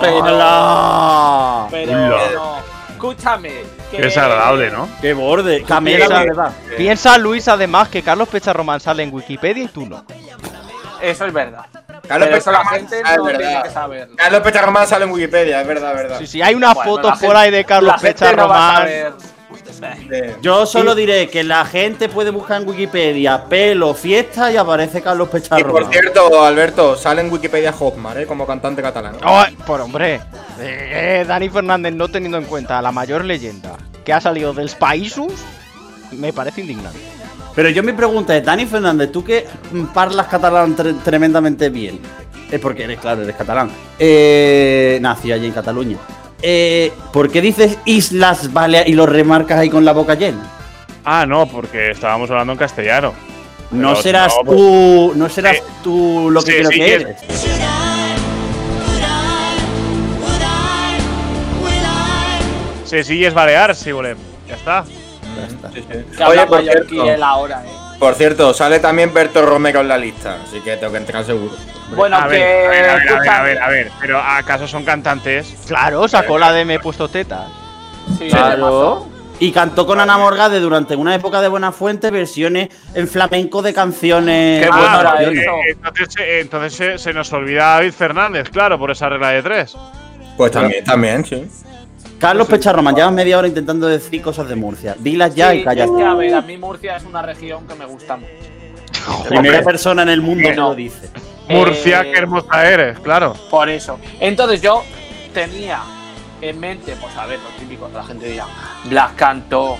[0.00, 1.96] Pero, pero
[2.32, 2.56] no.
[2.90, 3.48] Escúchame.
[3.90, 4.88] que- Qué desagradable, ¿no?
[5.00, 5.60] ¡Qué borde!
[5.60, 6.52] De verdad.
[6.76, 10.04] Piensa, Luis, además, que Carlos Pecharromán sale en Wikipedia y tú no.
[11.00, 11.66] Eso es verdad.
[12.08, 13.38] Carlos Pecharromán- no verdad.
[13.40, 14.16] tiene que saberlo.
[14.16, 16.18] Carlos Pecharromán sale en Wikipedia, es verdad, es verdad.
[16.20, 18.48] Sí, sí, hay una Bueno, foto la por gente- ahí de Carlos la gente no
[20.40, 25.28] Yo solo diré que la gente puede buscar en Wikipedia pelo, fiesta y aparece Carlos
[25.30, 25.70] Y Pecharro.
[25.72, 28.26] por cierto, Alberto, sale en Wikipedia Hotmar, ¿eh?
[28.26, 29.16] Como cantante catalán.
[29.24, 30.20] Oh, por hombre,
[30.60, 34.68] eh, Dani Fernández no teniendo en cuenta a la mayor leyenda que ha salido del
[34.70, 35.32] Països,
[36.12, 36.98] me parece indignante.
[37.54, 39.46] Pero yo mi pregunta es, Dani Fernández, tú que
[39.92, 42.00] parlas catalán tre- tremendamente bien,
[42.50, 45.96] es porque eres, claro, eres catalán, eh, nació allí en Cataluña.
[46.42, 50.42] Eh, ¿Por qué dices Islas Baleares y lo remarcas ahí con la boca llena?
[51.04, 53.12] Ah, no, porque estábamos hablando en castellano.
[53.70, 55.62] No serás no, pues- tú, no serás Sí.
[55.82, 57.16] tú lo que Sí, creo sí, que que- eres.
[62.84, 64.18] Sí, sí, es Balear, sí, volem.
[64.48, 64.84] Ya está.
[65.36, 65.70] Ya está.
[65.70, 67.04] Que habla Oye, por cierto.
[67.10, 67.70] él ahora, eh.
[68.02, 71.54] Por cierto, sale también Berto Romero en la lista, así que tengo que entrar seguro.
[71.94, 72.30] Bueno, a, que.
[72.30, 73.92] ver, a ver, a ver, a ver, a ver, a ver.
[74.00, 75.54] Pero ¿acaso son cantantes?
[75.68, 77.46] Claro, sacó la de Me he puesto tetas.
[78.18, 79.06] Sí, Claro.
[79.38, 83.72] Y cantó con Ana Morgade durante una época de Buena Fuente versiones en flamenco de
[83.72, 84.64] canciones.
[84.64, 85.30] Qué bueno Ah, eso.
[85.30, 89.76] eh, entonces entonces se, se nos olvida David Fernández, claro, por esa regla de tres.
[90.36, 91.48] Pues también, también, sí.
[92.22, 94.94] Carlos Pecharroman, llevas media hora intentando decir cosas de Murcia.
[94.96, 95.90] Dilas ya Sí, y cállate.
[95.90, 98.32] Es que, a ver, a mí Murcia es una región que me gusta mucho.
[99.28, 100.68] Primera persona en el mundo que No.
[100.68, 101.10] lo dice.
[101.48, 103.34] Murcia, Eh, qué hermosa eres, claro.
[103.50, 103.98] Por eso.
[104.20, 104.84] Entonces yo
[105.34, 105.80] tenía
[106.40, 108.46] en mente, pues a ver, lo típico, la gente dirá,
[108.84, 109.76] Blas Cantó,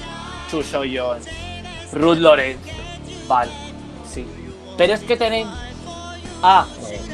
[0.50, 1.26] Chuso Jones,
[1.92, 2.68] Ruth Lorenzo.
[3.28, 3.52] Vale,
[4.12, 4.26] sí.
[4.76, 5.56] Pero es que tenemos
[6.42, 6.66] a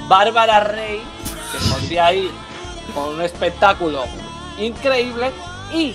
[0.09, 1.03] Bárbara Rey,
[1.53, 2.31] que podría ir
[2.95, 4.05] con un espectáculo
[4.59, 5.31] increíble,
[5.73, 5.95] y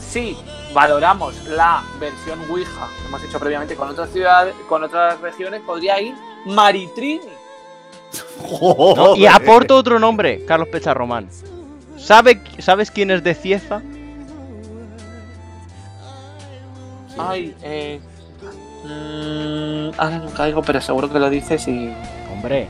[0.00, 0.36] si
[0.72, 6.00] valoramos la versión Ouija que hemos hecho previamente con otras ciudades, con otras regiones, podría
[6.00, 6.14] ir
[6.46, 7.20] Maritrini.
[8.60, 9.16] ¿no?
[9.16, 11.28] Y aporto otro nombre, Carlos Pecharromán.
[11.96, 13.82] ¿Sabe, ¿Sabes quién es de Cieza?
[17.18, 18.00] Ay, eh.
[18.84, 21.92] mm, ahora no caigo, pero seguro que lo dices y.
[22.32, 22.68] Hombre,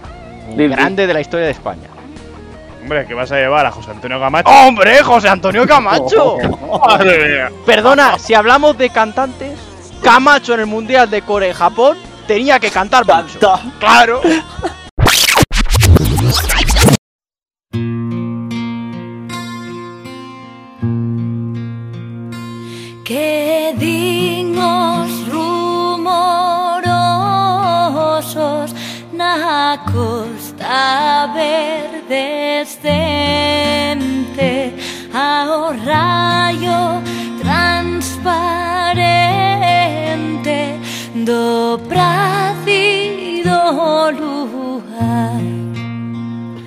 [0.49, 1.89] un grande de la historia de España.
[2.87, 4.49] Hombre, ¿qué vas a llevar a José Antonio Camacho?
[4.49, 6.37] ¡Hombre, José Antonio Camacho!
[6.87, 7.51] ¡Madre mía!
[7.67, 9.59] Perdona, si hablamos de cantantes,
[10.05, 13.41] Camacho en el Mundial de Corea y Japón tenía que cantar mucho.
[13.41, 13.61] Canta.
[13.81, 14.21] Claro.
[23.05, 26.35] Que din os rumorosos
[29.13, 31.27] na costa
[32.09, 34.73] descendente
[35.13, 37.03] a rayo
[37.41, 38.67] transparente
[41.25, 43.53] do prácido
[44.13, 45.41] lugar.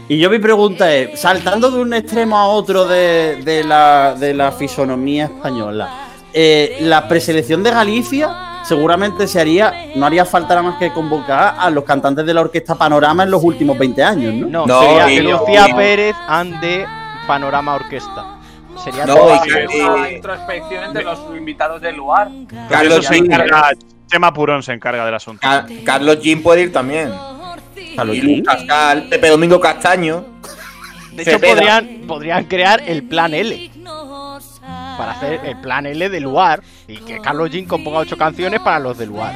[0.07, 4.33] Y yo mi pregunta es, saltando de un extremo a otro de, de la, de
[4.33, 10.69] la fisonomía española, eh, ¿la preselección de Galicia seguramente se haría, no haría falta nada
[10.71, 14.33] más que convocar a los cantantes de la orquesta Panorama en los últimos 20 años,
[14.33, 14.47] ¿no?
[14.47, 15.75] No, No, sería no, Lucía no.
[15.75, 16.85] Pérez and de
[17.27, 18.35] Panorama Orquesta.
[18.83, 22.29] Sería No, que- Hacer una introspección entre los invitados del lugar.
[22.69, 23.71] Carlos se encarga.
[24.07, 25.41] Chema Purón se encarga del asunto.
[25.41, 27.11] Ca- Carlos Jean puede ir también.
[27.95, 28.21] Carlos Y.
[28.21, 30.25] Luis Cascal, Pepe Domingo Castaño.
[31.11, 33.69] De hecho, podrían, podrían crear el plan L.
[34.99, 36.61] Para hacer el plan L del lugar.
[36.85, 39.33] Y que Carlos Jean componga ocho canciones para los del lugar.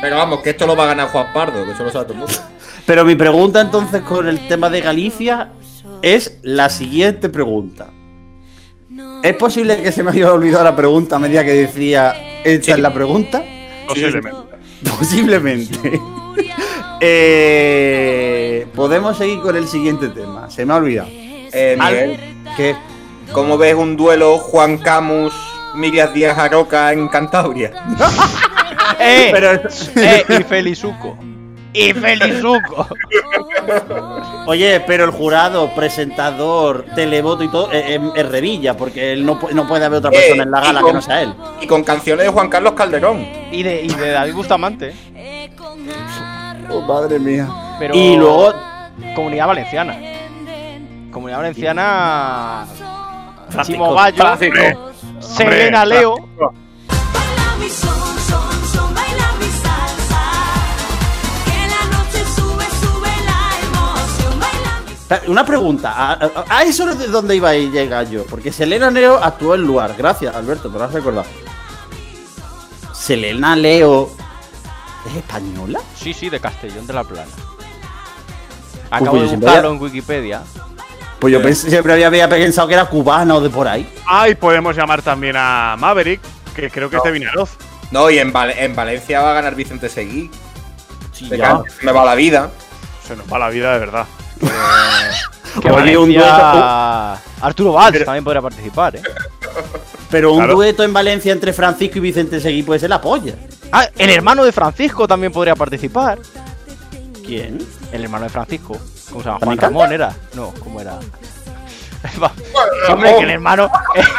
[0.00, 2.14] Pero vamos, que esto lo va a ganar Juan Pardo, que eso lo sabe todo
[2.14, 2.34] el mundo.
[2.86, 5.50] Pero mi pregunta entonces con el tema de Galicia
[6.02, 7.88] es la siguiente pregunta.
[9.24, 12.78] ¿Es posible que se me haya olvidado la pregunta a medida que decía esta es
[12.78, 13.42] la pregunta?
[13.88, 14.56] Posiblemente.
[14.98, 16.00] Posiblemente.
[16.98, 20.48] Eh, podemos seguir con el siguiente tema.
[20.48, 21.08] Se me ha olvidado.
[21.12, 22.18] Eh, Miguel,
[22.56, 22.74] ¿Qué?
[23.36, 25.34] ¿Cómo ves un duelo Juan Camus,
[25.74, 27.70] Mirias Díaz Aroca en Cantabria?
[28.98, 29.28] ¡Eh!
[29.30, 29.52] Pero,
[29.96, 30.24] ¡Eh!
[30.26, 31.18] Y Felizuco.
[31.74, 32.88] ¡Y Felizuco!
[34.46, 39.38] oye, pero el jurado, presentador, televoto y todo eh, eh, es Revilla, porque él no,
[39.52, 41.34] no puede haber otra Eh, persona en la gala con- que no sea él.
[41.60, 43.26] Y con canciones de Juan Carlos Calderón.
[43.52, 44.94] Y de, y de David Bustamante.
[46.70, 47.46] Oh, madre mía.
[47.78, 48.54] Pero Y luego
[49.14, 49.94] Comunidad Valenciana.
[51.12, 52.64] Comunidad Valenciana.
[53.50, 53.72] Francisco.
[53.84, 54.16] Chimo Bayo.
[54.16, 54.92] Francisco.
[55.20, 56.16] Selena Leo.
[65.28, 68.90] Una pregunta, a, a- a eso es de donde iba a llegar yo, porque Selena
[68.90, 71.26] Leo actuó en Luar, gracias Alberto, me lo has recordado.
[72.92, 74.10] Selena Leo
[75.08, 75.78] es española.
[75.96, 77.30] Sí, sí, de Castellón de la Plana.
[78.90, 80.42] Acabo de buscarlo en Wikipedia.
[81.18, 83.88] Pues yo pensé- siempre había, había pensado que era cubana o de por ahí.
[84.06, 86.20] Ah, y podemos llamar también a Maverick,
[86.54, 87.50] que creo que es de Vinaroz.
[87.90, 90.30] No, y en, Val- en Valencia va a ganar Vicente Seguí.
[91.12, 92.50] Sí, can- Me va la vida.
[93.06, 94.06] Se nos va la vida de verdad.
[95.62, 99.02] Que Oye, un Valencia- Arturo Valls Pero- también podría participar, ¿eh?
[100.10, 100.54] Pero un Claro.
[100.54, 103.34] dueto en Valencia entre Francisco y Vicente Seguí puede ser la polla.
[103.72, 106.18] Ah, el hermano de Francisco también podría participar.
[107.24, 107.58] ¿Quién?
[107.90, 108.76] El hermano de Francisco.
[109.22, 109.58] ¿Cómo se Juan?
[109.58, 110.14] Ramón era.
[110.34, 110.98] No, ¿cómo era?
[112.88, 113.70] Hombre, que el hermano.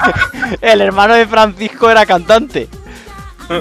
[0.61, 2.67] El hermano de Francisco era cantante.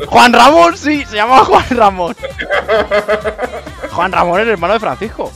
[0.06, 2.16] Juan Ramón, sí, se llamaba Juan Ramón.
[3.90, 5.32] Juan Ramón, el hermano de Francisco.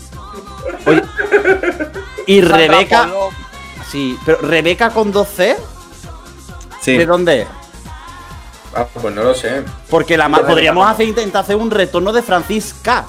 [2.27, 3.09] Y Sandra Rebeca.
[3.89, 5.57] Sí, pero Rebeca con 2C,
[6.81, 6.97] Sí.
[6.97, 7.49] ¿de dónde es?
[8.75, 9.63] Ah, pues no lo sé.
[9.89, 13.05] Porque la Rebeca podríamos hacer, intentar hacer un retorno de Francisca.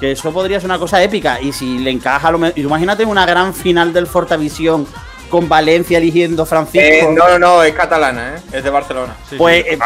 [0.00, 1.40] Que eso podría ser una cosa épica.
[1.40, 4.86] Y si le encaja lo me- Imagínate una gran final del Fortavisión
[5.28, 6.80] con Valencia eligiendo a Francisco.
[6.84, 8.40] Eh, no, no, no, es catalana, ¿eh?
[8.52, 9.14] Es de Barcelona.
[9.38, 9.78] pues eh.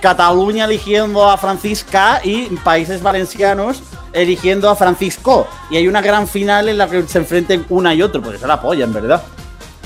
[0.00, 5.46] Cataluña eligiendo a Francisca y Países Valencianos eligiendo a Francisco.
[5.70, 8.20] Y hay una gran final en la que se enfrenten una y otro.
[8.22, 9.22] Pues eso la apoya, en verdad.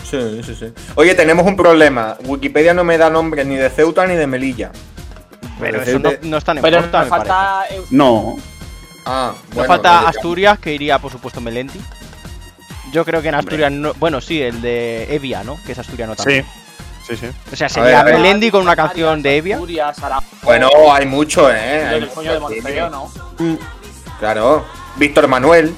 [0.09, 0.73] Sí, sí, sí.
[0.95, 2.16] Oye, tenemos un problema.
[2.25, 4.71] Wikipedia no me da nombres ni de Ceuta ni de Melilla.
[5.61, 7.64] Pero eso no, de- no está en Pero falta.
[7.90, 8.37] No.
[9.07, 9.69] Ah, Nos bueno.
[9.69, 11.81] falta no, Asturias, que iría, por supuesto, Melendi.
[12.92, 13.95] Yo creo que en Asturias no.
[13.95, 15.59] Bueno, sí, el de Evia, ¿no?
[15.64, 16.47] Que es asturiano Sí, también.
[17.07, 17.27] sí, sí.
[17.53, 18.03] O sea, sería.
[18.03, 19.57] Melendi con una canción de Evia.
[19.57, 19.97] Asturias,
[20.42, 21.87] Bueno, hay mucho, ¿eh?
[21.87, 22.69] Hay coño de sí.
[22.90, 23.11] ¿no?
[24.19, 24.64] Claro.
[24.97, 25.75] Víctor Manuel.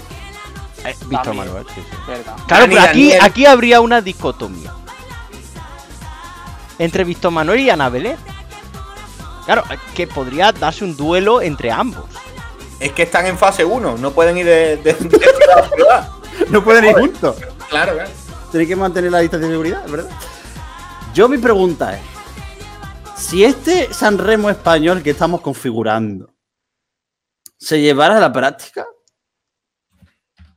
[0.84, 1.34] Eh, Víctor.
[1.34, 1.96] Manuel, sí, sí.
[2.06, 2.36] Verdad.
[2.46, 4.72] Claro, pero aquí, aquí habría una dicotomía.
[6.78, 8.16] Entre Víctor Manuel y Ana Belén.
[9.44, 9.64] Claro,
[9.94, 12.04] que podría darse un duelo entre ambos.
[12.80, 16.08] Es que están en fase 1, no pueden ir de, de, de ciudad a ciudad.
[16.50, 17.36] No pueden ir juntos.
[17.68, 18.10] Claro, claro.
[18.52, 20.10] Tenéis que mantener la distancia de seguridad, ¿verdad?
[21.12, 22.00] Yo mi pregunta es,
[23.16, 26.32] si este San Remo español que estamos configurando
[27.58, 28.86] se llevara a la práctica,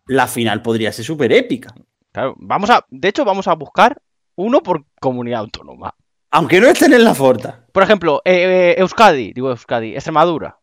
[0.06, 1.74] la final podría ser súper épica.
[2.12, 2.86] Claro, vamos a.
[2.90, 3.98] De hecho, vamos a buscar
[4.36, 5.96] uno por comunidad autónoma.
[6.30, 7.66] Aunque no estén en la Forta.
[7.74, 10.61] Por ejemplo, eh, eh, Euskadi, digo Euskadi, Extremadura.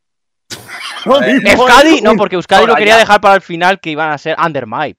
[1.05, 1.49] Lo mismo.
[1.51, 3.01] Euskadi, no, porque Euskadi lo quería ya.
[3.01, 4.95] dejar para el final que iban a ser Under My.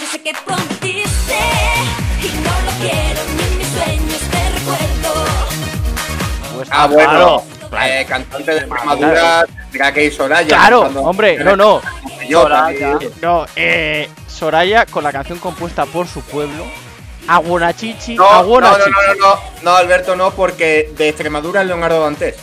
[0.00, 1.38] Yo sé que prometiste
[2.22, 5.24] y no lo quiero ni en mis sueños te recuerdo.
[6.56, 7.82] Pues, Ah, claro, bueno.
[7.84, 10.46] Eh, cantante de Extremadura, tendrá que ir Soraya.
[10.48, 11.82] Claro, cantando- hombre, no, no.
[12.28, 12.98] Yo Soraya.
[13.22, 16.64] No, eh, Soraya con la canción compuesta por su pueblo,
[17.28, 18.90] Aguonachichi, No, no, no, Aguonachichi.
[18.90, 22.36] no, no, no, no, Alberto, no, porque de Extremadura es Leonardo Dantes.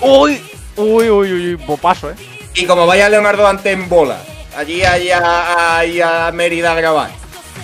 [0.00, 0.42] Uy,
[0.76, 2.14] uy, uy, uy, uy, bopaso, eh.
[2.54, 4.18] Y como vaya Leonardo Dantes en bola
[4.56, 7.10] allí, allí a, allí a Mérida a grabar.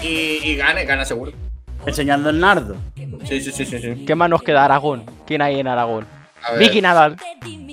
[0.02, 1.32] Y, y gane, gana seguro.
[1.86, 2.76] Enseñando el nardo.
[3.24, 3.78] Sí, sí, sí, sí.
[3.78, 4.04] sí.
[4.06, 4.64] ¿Qué más nos queda?
[4.64, 5.04] Aragón.
[5.26, 6.06] ¿Quién hay en Aragón?
[6.58, 7.16] Vicky Nadal.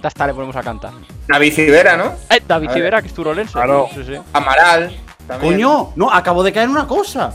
[0.03, 0.91] Hasta le ponemos a cantar.
[1.27, 2.13] David Civera, ¿no?
[2.29, 2.69] Eh, David.
[2.71, 3.53] Civera, que es turolense.
[3.53, 3.89] Claro.
[3.93, 4.13] Sí, sí.
[4.33, 4.95] Amaral.
[5.25, 5.53] también.
[5.53, 7.33] Coño, no, acabo de caer en una cosa.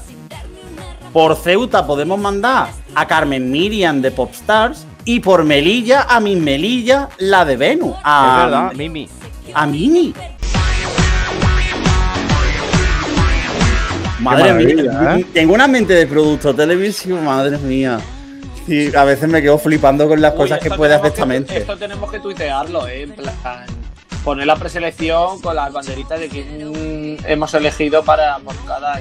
[1.12, 7.08] Por Ceuta podemos mandar a Carmen Miriam de Popstars y por Melilla a mi Melilla,
[7.18, 7.96] la de Venus.
[8.02, 9.08] A, es verdad, Mimi.
[9.54, 10.14] A Mini.
[14.20, 15.26] Madre mía, ¿eh?
[15.32, 17.98] tengo una mente de producto televisión, madre mía.
[18.66, 21.56] Sí, a veces me quedo flipando con las Uy, cosas que puede hacer esta mente.
[21.58, 23.02] Esto tenemos que tuitearlo, ¿eh?
[23.02, 23.66] En plan,
[24.22, 29.00] poner la preselección con las banderitas de quién hemos elegido para por cada.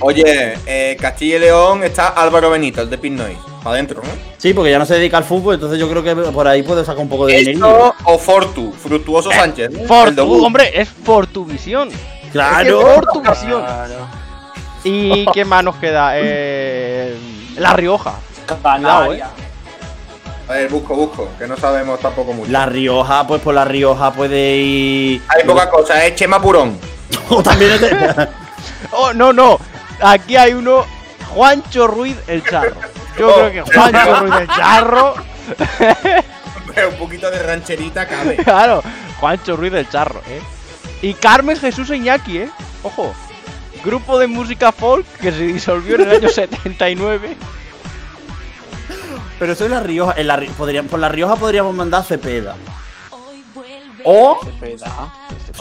[0.00, 3.38] Oye, eh, Castilla y León está Álvaro Benito, el de Pin Noise.
[3.62, 4.10] Para adentro, ¿no?
[4.38, 6.84] Sí, porque ya no se dedica al fútbol, entonces yo creo que por ahí puede
[6.84, 7.94] sacar un poco de dinero.
[7.98, 9.70] Esto o Fortu, Fructuoso Sánchez.
[9.70, 9.80] ¿no?
[9.80, 11.88] El Fortu, hombre, es Fortuvisión.
[12.32, 12.80] ¡Claro!
[12.80, 13.64] Es que Fortuvisión.
[14.84, 16.12] ¿Y qué más nos queda?
[16.16, 17.16] Eh,
[17.56, 18.14] la Rioja.
[18.60, 19.22] Cuidado, eh.
[20.48, 22.50] A ver, busco, busco, que no sabemos tampoco mucho.
[22.50, 25.22] La Rioja, pues por La Rioja puede ir.
[25.28, 26.76] Hay poca cosa, es Chema Purón.
[27.28, 28.28] O también es de-
[28.90, 29.58] Oh, no, no.
[30.02, 30.84] Aquí hay uno.
[31.28, 32.74] Juancho Ruiz el Charro.
[33.18, 33.34] Yo Oh.
[33.48, 35.14] creo que Juancho Ruiz el Charro.
[36.90, 38.36] Un poquito de rancherita cabe.
[38.36, 38.82] Claro,
[39.20, 40.40] Juancho Ruiz del Charro, eh.
[41.02, 42.50] Y Carmen Jesús Iñaki, eh.
[42.82, 43.14] Ojo.
[43.84, 47.36] Grupo de música folk que se disolvió en el año 79.
[49.38, 50.14] Pero eso es La Rioja.
[50.16, 52.54] En la, podrían- por La Rioja podríamos mandar a Cepeda.
[54.04, 54.38] O,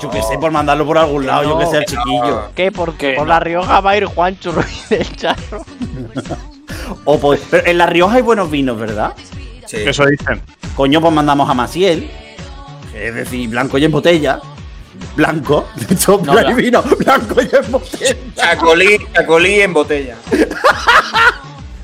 [0.01, 2.43] yo que sé, por mandarlo por algún lado, yo que sé, al chiquillo.
[2.56, 2.71] ¿Qué?
[2.71, 3.27] Por, Que por.
[3.27, 5.63] La Rioja va a ir Juancho Ruiz del Charro.
[7.06, 9.13] O por- pero en La Rioja hay buenos vinos, ¿verdad?
[9.65, 9.77] Sí.
[9.77, 10.41] Eso dicen.
[10.75, 12.10] Coño, pues mandamos a Maciel.
[12.93, 14.39] Es decir, blanco y en botella.
[15.15, 15.67] Blanco.
[15.75, 16.82] De hecho, No, hay vino.
[16.82, 18.15] Blanco y en botella.
[18.36, 20.15] Chacolí, Chacolí en botella.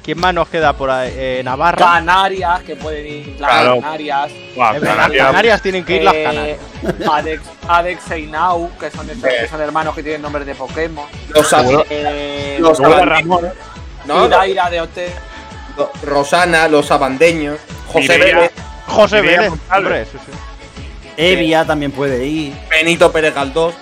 [0.07, 1.11] ¿Quién más nos queda por ahí?
[1.13, 1.85] Eh, Navarra.
[1.85, 3.81] Canarias, que pueden ir las Claro.
[3.81, 4.31] Canarias.
[4.55, 5.25] Verdad, Canarias.
[5.27, 6.59] Canarias tienen que ir las Eh, Canarias.
[7.11, 11.05] Adex, Adex e Inau, que son, estos, que son hermanos que tienen nombres de Pokémon.
[11.27, 11.53] Los.
[11.89, 13.49] Eh, los Ramón.
[14.05, 14.25] ¿no?
[14.27, 14.77] Idaira de.
[15.75, 17.59] Los- Rosana, los abandeños,
[17.91, 18.17] José.
[18.17, 18.51] Vélez,
[18.85, 19.51] José Vélez.
[19.75, 20.17] Hombre, sí.
[21.17, 22.53] Evia también puede ir.
[22.69, 23.73] Benito Pérez Galdós,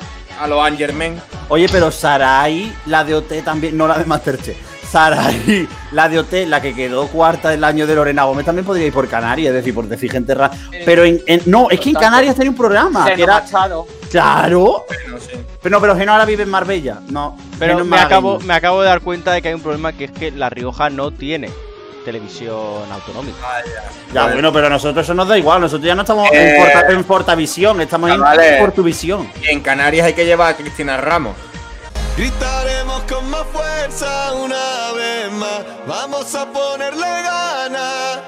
[0.42, 1.22] a los Angermen.
[1.50, 4.58] Oye, pero Sarai, la de OT también, no la de Masterchef.
[5.00, 8.88] Sarai, la de OT, la que quedó cuarta del año de Lorena Gómez, también podría
[8.88, 10.56] ir por Canarias, es decir, por decir gente rara.
[10.86, 13.06] Pero en, en- no, es que en Canarias tenía un programa.
[13.06, 13.86] Se Que era, Machado.
[14.10, 14.86] claro.
[15.12, 15.32] No sé.
[15.62, 17.00] Pero no, pero Geno ahora vive en Marbella.
[17.10, 17.36] No.
[17.60, 20.12] Pero me acabo, me acabo de dar cuenta de que hay un problema que es
[20.12, 21.50] que La Rioja no tiene
[22.06, 22.56] televisión
[22.90, 23.38] autonómica.
[24.14, 25.60] Ya, bueno, pero a nosotros eso nos da igual.
[25.60, 28.58] Nosotros ya no estamos Eh, en, Porta, en Portavisión, estamos ah, en vale.
[28.62, 29.28] Portuvisión.
[29.44, 31.36] Y en Canarias hay que llevar a Cristina Ramos.
[32.17, 35.62] Gritaremos con más fuerza una vez más.
[35.88, 38.19] Vamos a ponerle ganas.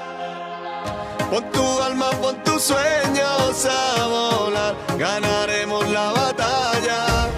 [1.30, 4.74] Pon tu alma, pon tus sueños a volar.
[4.98, 7.28] Ganaremos la batalla.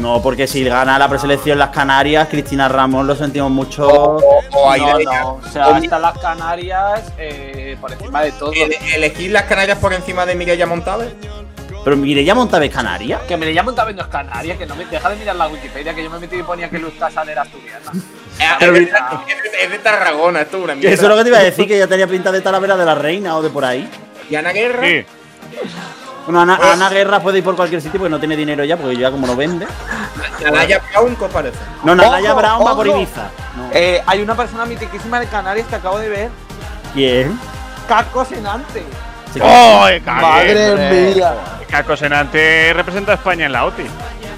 [0.00, 3.86] No, porque si gana la preselección las Canarias, Cristina Ramos lo sentimos mucho.
[3.86, 5.32] O, o hay No, no.
[5.34, 8.52] O sea, están las Canarias eh, por encima de todo.
[8.52, 11.14] ele- elegir las Canarias por encima de Mireia Montave.
[11.84, 13.20] Pero Mireia Montave es Canaria.
[13.26, 15.48] Que me le llaman también no es Canarias, que no me deja de mirar la
[15.48, 17.90] Wikipedia, que yo me metí y ponía que Luz Casal era asturiana.
[18.58, 20.94] Es de, es de- es de Tarragona, esto es una mierda.
[20.94, 22.86] eso es lo que te iba a decir, que ya tenía pinta de Talavera de
[22.86, 23.86] la Reina o de por ahí.
[24.30, 24.82] Y Ana Guerra.
[24.82, 25.04] Sí.
[26.24, 28.96] Bueno, Ana, Ana Guerra puede ir por cualquier sitio porque no tiene dinero ya, porque
[28.96, 29.66] ya como no vende.
[30.52, 31.58] Naya Brown, ¿qué parece?
[31.84, 32.86] No, Nalaya Brown va por.
[32.86, 33.30] Ibiza.
[33.56, 33.68] No.
[33.74, 36.30] Eh, hay una persona mitiquísima de Canarias que acabo de ver,
[36.94, 37.38] ¿Quién?
[37.88, 38.84] Caco Senante.
[39.32, 41.34] Sí, ¡Ay, Madre mía.
[41.68, 43.84] Caco Senante representa a España en la OTI.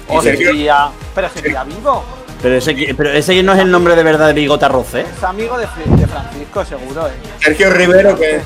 [0.07, 2.03] Hostia, pero seguía vivo.
[2.41, 5.01] Pero ese, pero ese no es el nombre de verdad de Bigota Roce.
[5.01, 7.11] Es amigo de, Francisco, seguro, eh.
[7.39, 8.41] Sergio Rivero, que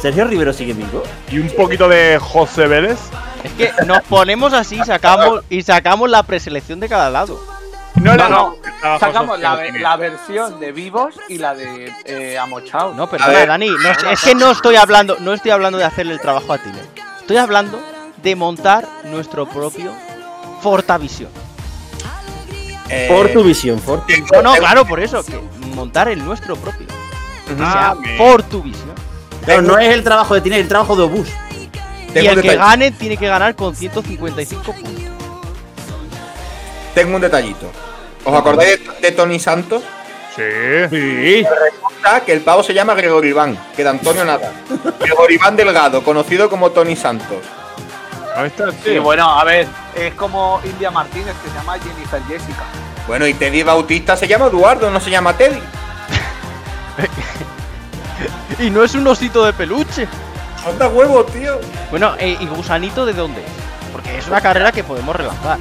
[0.00, 1.02] ¿Sergio Rivero sigue vivo?
[1.30, 2.98] Y un poquito de José Vélez.
[3.42, 7.40] Es que nos ponemos así y sacamos, y sacamos la preselección de cada lado.
[8.04, 12.92] No, No, no, sacamos la, la versión de vivos y la de eh, Amochao.
[12.94, 13.46] No, perdona.
[13.46, 13.68] Dani.
[13.70, 16.58] no es, es que no estoy hablando, no estoy hablando de hacerle el trabajo a
[16.58, 16.70] ti.
[17.20, 17.80] Estoy hablando
[18.22, 19.90] de montar nuestro propio
[20.60, 21.30] Fortavisión.
[22.90, 25.40] eh, Por tu visión, por tu- No, no, claro, por eso, que
[25.74, 26.86] montar el nuestro propio.
[26.86, 28.18] Que Ah, sea bien.
[28.18, 28.92] Fortuvisión.
[29.44, 31.28] Claro, no es el trabajo de Tina, es el trabajo de Obús.
[32.14, 34.92] Y el que gane tiene que ganar con 155 puntos.
[36.94, 37.70] tengo un detallito.
[38.24, 39.82] ¿Os acordáis de, de Tony Santos?
[40.34, 40.42] Sí.
[40.90, 41.44] Sí.
[41.44, 44.52] Resulta que el pavo se llama Gregorio Iván, que de Antonio nada.
[44.98, 47.38] Gregorio Iván Delgado, conocido como Tony Santos.
[48.36, 49.02] Ahí está, Sí, tío.
[49.02, 52.64] bueno, a ver, es como India Martínez, que se llama Jennifer Jessica.
[53.06, 55.60] Bueno, y Teddy Bautista se llama Eduardo, no se llama Teddy.
[58.58, 60.06] Y no es un osito de peluche.
[60.66, 61.60] Anda huevo, tío.
[61.90, 63.50] Bueno, eh, ¿y Gusanito de dónde es?
[63.92, 65.58] Porque es una carrera que podemos relanzar.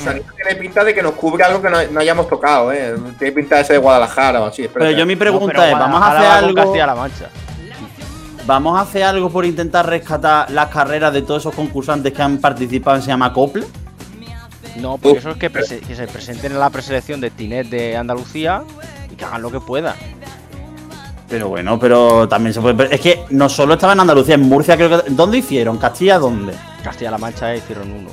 [0.00, 2.94] Gusanito tiene pinta de que nos cubre algo que no, no hayamos tocado, ¿eh?
[3.18, 4.68] Tiene pinta de ser de Guadalajara o así.
[4.72, 6.54] Pero yo mi pregunta No, es, ¿vamos a hacer algo?
[6.54, 7.28] Castilla-La Mancha.
[8.46, 12.38] ¿Vamos a hacer algo por intentar rescatar las carreras de todos esos concursantes que han
[12.38, 13.64] participado en Se llama Cople?
[14.76, 15.50] No, porque eso es que
[15.94, 18.62] se presenten en la preselección de Tinet de Andalucía
[19.10, 19.94] y que hagan lo que puedan.
[21.28, 22.92] Pero bueno, pero también se puede.
[22.92, 25.10] Es que no solo estaba en Andalucía, en Murcia creo que.
[25.10, 25.78] ¿Dónde hicieron?
[25.78, 26.54] ¿Castilla dónde?
[26.82, 28.10] Castilla-La Mancha hicieron uno.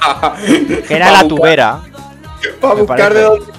[0.86, 1.80] Que era la tubera.
[2.60, 3.14] Para buscar parece.
[3.14, 3.52] de dónde,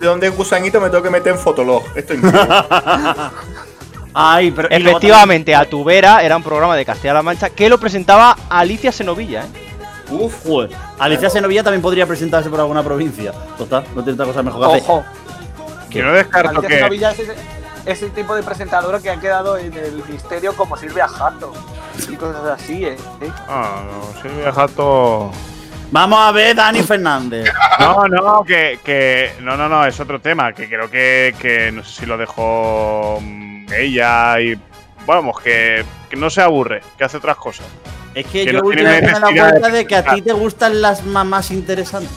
[0.00, 1.84] de dónde es Gusanito me tengo que meter en Fotolog.
[1.94, 2.54] Esto es increíble.
[4.14, 4.68] Ay, pero.
[4.70, 9.64] Efectivamente, a tubera era un programa de Castilla-La Mancha que lo presentaba Alicia Senovilla, ¿eh?
[10.10, 10.70] Uf, joder.
[10.98, 13.32] Alicia Senovilla también podría presentarse por alguna provincia.
[13.58, 14.82] Total, no tiene otra cosa mejor que hacer.
[14.82, 15.04] Ojo,
[15.90, 16.76] Yo no descarto Alicia que.
[16.76, 17.34] Senovilla es ese,
[17.86, 21.52] ese tipo de presentadora que ha quedado en el misterio como Silvia Jato
[22.08, 22.96] y cosas así, ¿eh?
[23.20, 23.32] ¿Eh?
[23.48, 25.32] Ah, no, Silvia Jato.
[25.94, 27.48] Vamos a ver, Dani Fernández.
[27.78, 29.32] No, no, que, que.
[29.40, 30.52] No, no, no, es otro tema.
[30.52, 34.58] Que creo que, que no sé si lo dejó mm, ella y.
[35.06, 37.66] Vamos, que, que no se aburre, que hace otras cosas.
[38.14, 40.80] Es que, Que yo no dado necesidad de cuenta de que a ti te gustan
[40.80, 42.12] las mamás interesantes.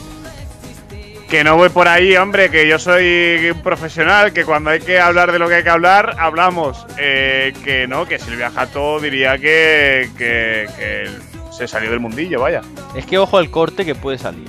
[1.29, 4.99] Que no voy por ahí, hombre, que yo soy un profesional, que cuando hay que
[4.99, 6.85] hablar de lo que hay que hablar, hablamos.
[6.97, 11.09] Eh, que no, que Silvia Jato diría que, que, que
[11.57, 12.61] se salió del mundillo, vaya.
[12.95, 14.47] Es que ojo el corte que puede salir.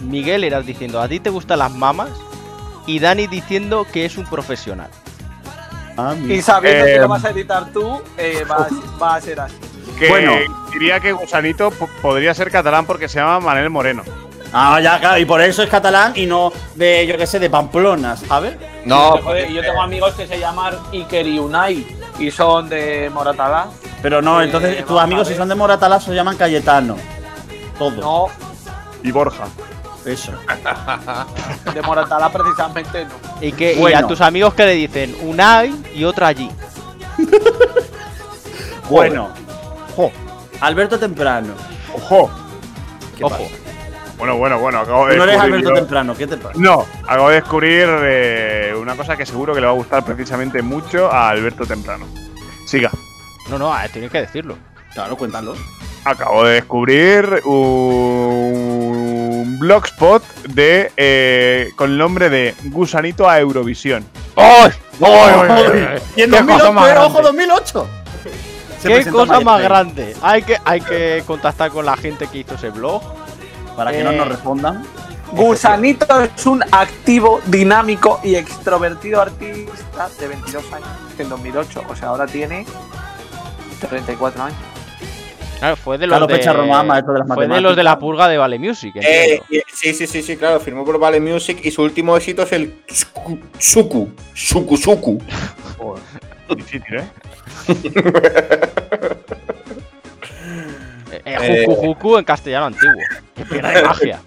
[0.00, 2.08] Miguel eras diciendo, ¿a ti te gustan las mamas?
[2.86, 4.88] Y Dani diciendo que es un profesional.
[5.96, 8.68] Ah, Y sabiendo Eh, que lo vas a editar tú, eh, va, a-
[9.02, 9.56] va a ser así.
[9.98, 10.32] Que Bueno.
[10.72, 14.02] diría que Gusanito po- podría ser catalán porque se llama Manel Moreno.
[14.52, 17.50] Ah, ya, claro, y por eso es catalán y no de, yo qué sé, de
[17.50, 18.56] Pamplona, ¿sabes?
[18.84, 21.86] No, Joder, y yo tengo amigos que se llaman Iker y Unai
[22.18, 23.66] y son de Moratalá.
[24.06, 26.94] Pero no, Eh, entonces tus vamos a amigos si son de Moratalá se llaman Cayetano.
[27.76, 27.96] Todos.
[27.96, 28.26] No,
[29.02, 29.46] Y Borja.
[30.04, 30.30] Eso.
[31.74, 33.10] de Moratalá precisamente no.
[33.40, 36.48] Y, que, y a tus amigos que le dicen Unai y otra allí.
[38.88, 39.30] Bueno,
[39.96, 40.12] Jo,
[40.60, 41.54] Alberto Temprano.
[41.92, 42.30] ¡Ojo!
[43.16, 43.36] ¿Qué ojo.
[43.36, 43.50] pasa?
[44.18, 46.54] Bueno, bueno, bueno, acabo de no eres descubrir Alberto yo- Temprano, ¿qué te pasa?
[46.56, 50.62] No, acabo de descubrir eh, una cosa que seguro que le va a gustar precisamente
[50.62, 52.06] mucho a Alberto Temprano.
[52.68, 52.92] Siga.
[53.48, 54.56] No, no, eh, tienes que decirlo.
[54.92, 55.54] Claro, cuéntalo.
[56.04, 64.04] Acabo de descubrir un blogspot de eh, con el nombre de Gusanito a Eurovisión.
[64.36, 64.70] ¡Ay!
[66.16, 67.88] Y en ¡Qué cosa 2008, más eh, ojo, 2008.
[68.80, 70.14] Se ¡Qué cosa más grande!
[70.22, 73.02] Hay que, hay que contactar con la gente que hizo ese blog.
[73.76, 74.84] Para que no Eh, nos respondan.
[75.32, 80.88] Gusanito es un activo, dinámico y extrovertido artista de 22 años
[81.18, 81.82] en 2008.
[81.88, 82.64] O sea, ahora tiene
[83.80, 84.58] 34 años.
[85.58, 87.76] Claro, fue de los Claro, de, fecha romana, esto de las fue de los matemáticas.
[87.76, 88.94] de la purga de Vale Music.
[88.96, 92.42] Eh, y- sí, sí, sí, sí, claro, firmó por Vale Music y su último éxito
[92.42, 95.18] es el Suku, Suku, Suku, Suku.
[96.54, 97.08] Difícil, ¿eh?
[101.12, 101.66] Eh, eh,
[102.18, 102.94] en castellano antiguo.
[103.34, 104.20] Que pierde magia.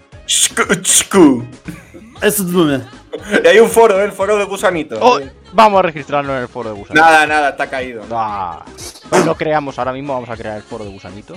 [2.22, 4.04] Eso es Y hay un foro, ¿eh?
[4.04, 4.98] el foro de Gusanito.
[5.00, 5.20] Oh,
[5.52, 7.04] vamos a registrarnos en el foro de Gusanito.
[7.04, 8.02] Nada, nada, está caído.
[8.10, 8.64] Ah,
[9.08, 11.34] pues lo creamos ahora mismo, vamos a crear el foro de Gusanito.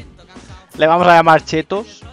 [0.77, 2.03] Le vamos a llamar Chetos.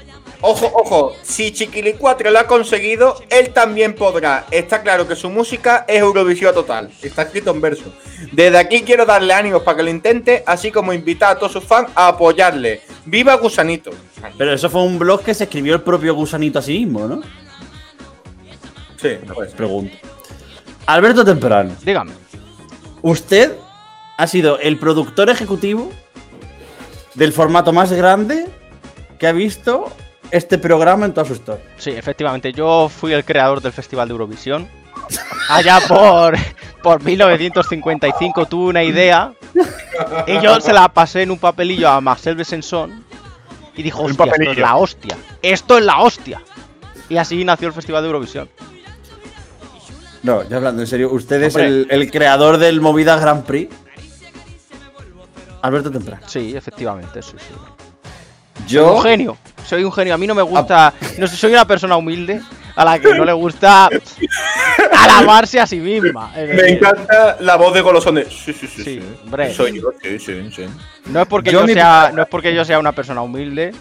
[0.42, 4.46] Ojo, ojo, si Chiquili 4 lo ha conseguido, él también podrá.
[4.50, 6.90] Está claro que su música es Eurovisión total.
[7.02, 7.92] Está escrito en verso.
[8.32, 11.64] Desde aquí quiero darle ánimos para que lo intente, así como invitar a todos sus
[11.64, 12.80] fans a apoyarle.
[13.04, 13.90] ¡Viva Gusanito!
[14.38, 17.20] Pero eso fue un blog que se escribió el propio gusanito a sí mismo, ¿no?
[19.00, 19.52] Sí, pues.
[19.52, 19.96] Pregunto.
[20.86, 22.12] Alberto Temprano, Dígame.
[23.02, 23.54] usted
[24.16, 25.90] ha sido el productor ejecutivo
[27.14, 28.46] del formato más grande
[29.18, 29.90] que ha visto
[30.30, 31.64] este programa en toda su historia.
[31.76, 34.68] Sí, efectivamente, yo fui el creador del Festival de Eurovisión.
[35.48, 36.36] Allá por,
[36.82, 39.32] por 1955 tuve una idea
[40.26, 43.04] y yo se la pasé en un papelillo a Marcel Besançon
[43.76, 46.42] y dijo, Un hostia, esto es la hostia, esto es la hostia.
[47.08, 48.48] Y así nació el Festival de Eurovisión.
[50.22, 53.74] No, ya hablando en serio, usted es el, el creador del Movida Grand Prix.
[55.62, 56.22] Alberto Temprano.
[56.26, 57.54] Sí, efectivamente, sí, sí.
[58.66, 58.96] Yo.
[58.96, 60.14] Un genio, soy un genio.
[60.14, 62.40] A mí no me gusta, no sé, soy una persona humilde
[62.76, 63.88] a la que no le gusta
[64.96, 66.32] alabarse a sí misma.
[66.36, 68.24] Me encanta la voz de Golosón de.
[68.30, 68.68] Sí, sí, sí.
[68.68, 69.02] Sí, sí.
[69.24, 69.52] hombre.
[69.54, 70.66] Soy yo, sí, sí, sí.
[71.06, 73.72] No es porque Yo yo, mi- sea, no es porque yo sea una persona humilde,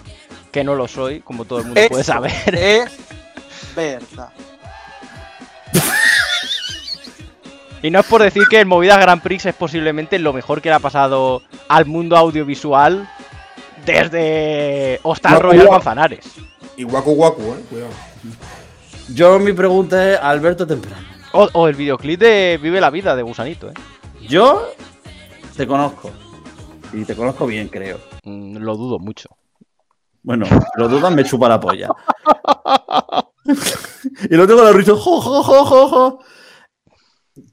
[0.52, 2.34] que no lo soy, como todo el mundo puede saber.
[2.56, 2.90] Es
[3.76, 4.30] verdad.
[7.82, 10.70] Y no es por decir que el Movida Grand Prix es posiblemente lo mejor que
[10.70, 13.10] le ha pasado al mundo audiovisual
[13.86, 15.70] desde Hostal No, Royal.
[15.70, 16.26] Manzanares.
[16.76, 17.64] Y guacu guacu, eh.
[17.70, 17.92] Cuidado.
[19.14, 21.08] Yo mi pregunta es Alberto Temprano.
[21.32, 23.74] O, o el videoclip de Vive la Vida de Gusanito, ¿eh?
[24.28, 24.74] Yo
[25.56, 26.12] te conozco.
[26.94, 28.00] Y te conozco bien, creo.
[28.24, 29.30] Mm, lo dudo mucho.
[30.24, 31.90] Bueno, lo dudas, me chupa la polla.
[34.30, 34.94] y lo tengo la risa.
[34.96, 36.20] Jo, jo, jo, jo, jo.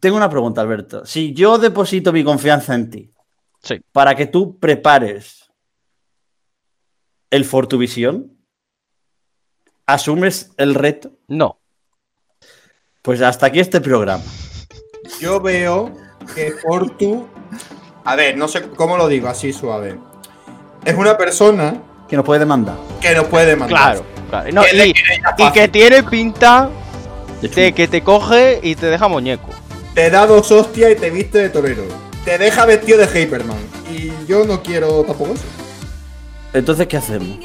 [0.00, 1.04] Tengo una pregunta, Alberto.
[1.06, 3.10] Si yo deposito mi confianza en ti
[3.62, 3.80] Sí.
[3.92, 5.50] para que tú prepares
[7.30, 8.36] el Fortuvisión,
[9.86, 11.12] ¿asumes el reto?
[11.28, 11.58] No.
[13.02, 14.22] Pues hasta aquí este programa.
[15.20, 15.92] Yo veo
[16.34, 17.28] que Fortu.
[18.04, 19.98] A ver, no sé cómo lo digo así suave.
[20.84, 22.76] Es una persona Que nos puede demandar.
[23.00, 23.76] que nos puede demandar.
[23.96, 24.52] Claro, claro.
[24.52, 24.94] No, Que le y,
[25.52, 26.70] que tiene pinta
[27.40, 29.48] De que te coge y te deja muñeco.
[29.96, 31.82] Te da dos hostias y te viste de torero.
[32.24, 33.56] Te deja vestido de Hyperman.
[33.90, 35.42] Y yo no quiero tampoco eso.
[36.52, 37.38] Entonces, ¿qué hacemos?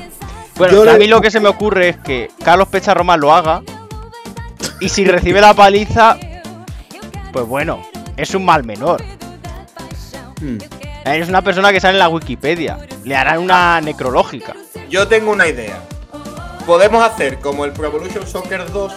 [0.57, 3.33] Bueno, Yo a le- mí lo que se me ocurre es que Carlos Pecharroman lo
[3.33, 3.63] haga.
[4.81, 6.17] Y si recibe la paliza,
[7.31, 7.81] pues bueno,
[8.17, 9.01] es un mal menor.
[10.41, 10.57] Hmm.
[11.05, 12.77] Es una persona que sale en la Wikipedia.
[13.05, 14.55] Le harán una necrológica.
[14.89, 15.81] Yo tengo una idea.
[16.65, 18.91] Podemos hacer como el Pro Evolution Soccer 2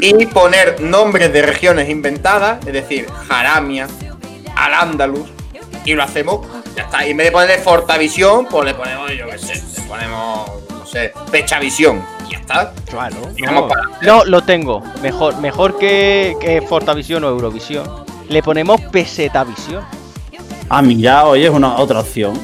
[0.00, 3.86] y poner nombres de regiones inventadas, es decir, Jaramia,
[4.54, 5.28] Al-Ándalus,
[5.84, 7.06] y lo hacemos, ya está.
[7.06, 10.86] Y en vez de ponerle Fortavisión, pues le ponemos, yo qué sé, le ponemos, no
[10.86, 12.72] sé, Pechavisión, y ya está.
[12.90, 13.16] Claro.
[13.38, 14.82] No, para- no, lo tengo.
[15.02, 18.04] Mejor, mejor que, que Fortavisión o Eurovisión.
[18.28, 19.84] Le ponemos Pesetavisión.
[20.68, 22.34] Ah, mira, oye, es una otra opción.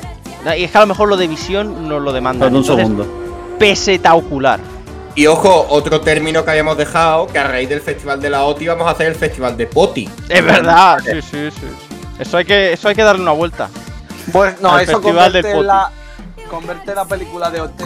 [0.56, 2.48] Y es que a lo mejor lo de visión nos lo demandan.
[2.48, 3.06] Perdón un segundo.
[3.58, 4.60] Peseta ocular.
[5.14, 8.68] Y ojo, otro término que habíamos dejado, que a raíz del Festival de la OTI
[8.68, 10.08] vamos a hacer el Festival de Poti.
[10.28, 11.66] Es verdad, sí, sí, sí.
[12.18, 13.68] Eso hay que, eso hay que darle una vuelta.
[14.32, 15.92] Pues no, Al eso Festival del convierte la,
[16.48, 17.80] convierte la película de OT,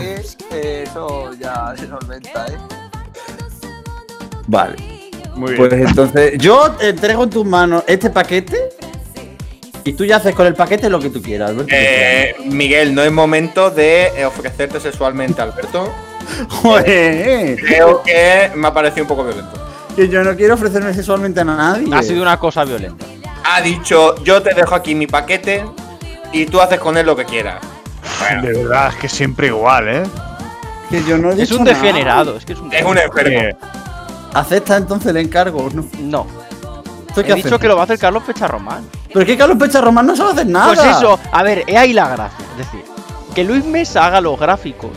[0.53, 2.59] eh, eso ya se solventa, ¿eh?
[4.47, 4.77] Vale.
[5.35, 5.69] Muy bien.
[5.69, 8.57] Pues entonces, yo entrego en tus manos este paquete
[9.83, 11.75] y tú ya haces con el paquete lo que tú quieras, Alberto.
[11.75, 15.93] Eh, Miguel, no es momento de ofrecerte sexualmente, Alberto.
[16.49, 19.53] Joder, Creo que me ha parecido un poco violento.
[19.95, 21.95] que yo no quiero ofrecerme sexualmente a nadie.
[21.95, 23.05] Ha sido una cosa violenta.
[23.45, 25.65] Ha dicho, yo te dejo aquí mi paquete
[26.33, 27.61] y tú haces con él lo que quieras.
[28.43, 30.03] De verdad, es que siempre igual, ¿eh?
[30.91, 31.77] Que yo no he Es un nada.
[31.79, 33.57] degenerado, es que es un Es un enfermo.
[34.35, 35.85] Acepta entonces el encargo, ¿o ¿no?
[36.01, 36.27] No.
[37.09, 38.85] ¿Esto He dicho que lo va a hacer Carlos Pecharromán.
[39.09, 40.75] Pero es que Carlos Pecha Román no sabe hacer nada.
[40.75, 42.45] Pues eso, a ver, es ahí la gracia.
[42.53, 42.83] Es decir,
[43.35, 44.91] que Luis Mesa haga los gráficos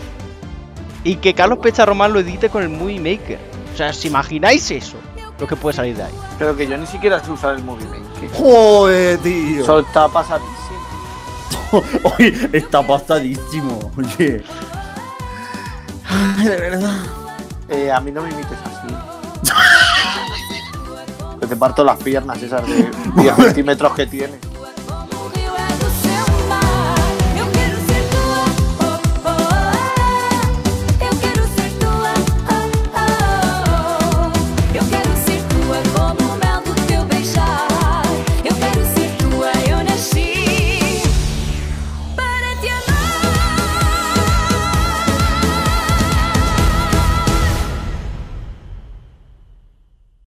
[1.04, 3.40] y que Carlos Pecharromán lo edite con el Movie Maker.
[3.74, 4.98] O sea, ¿os imagináis eso?
[5.40, 6.14] Lo que puede salir de ahí.
[6.38, 8.30] Pero que yo ni siquiera sé usar el Movie Maker.
[8.34, 9.64] Joder, tío.
[9.64, 10.60] Eso está pasadísimo.
[12.18, 13.92] Oye, está pasadísimo.
[13.98, 14.44] Oye.
[16.08, 16.98] Ay, de verdad.
[17.70, 18.88] Eh, a mí no me imites así.
[21.40, 24.49] que te parto las piernas esas de 10 centímetros que tienes.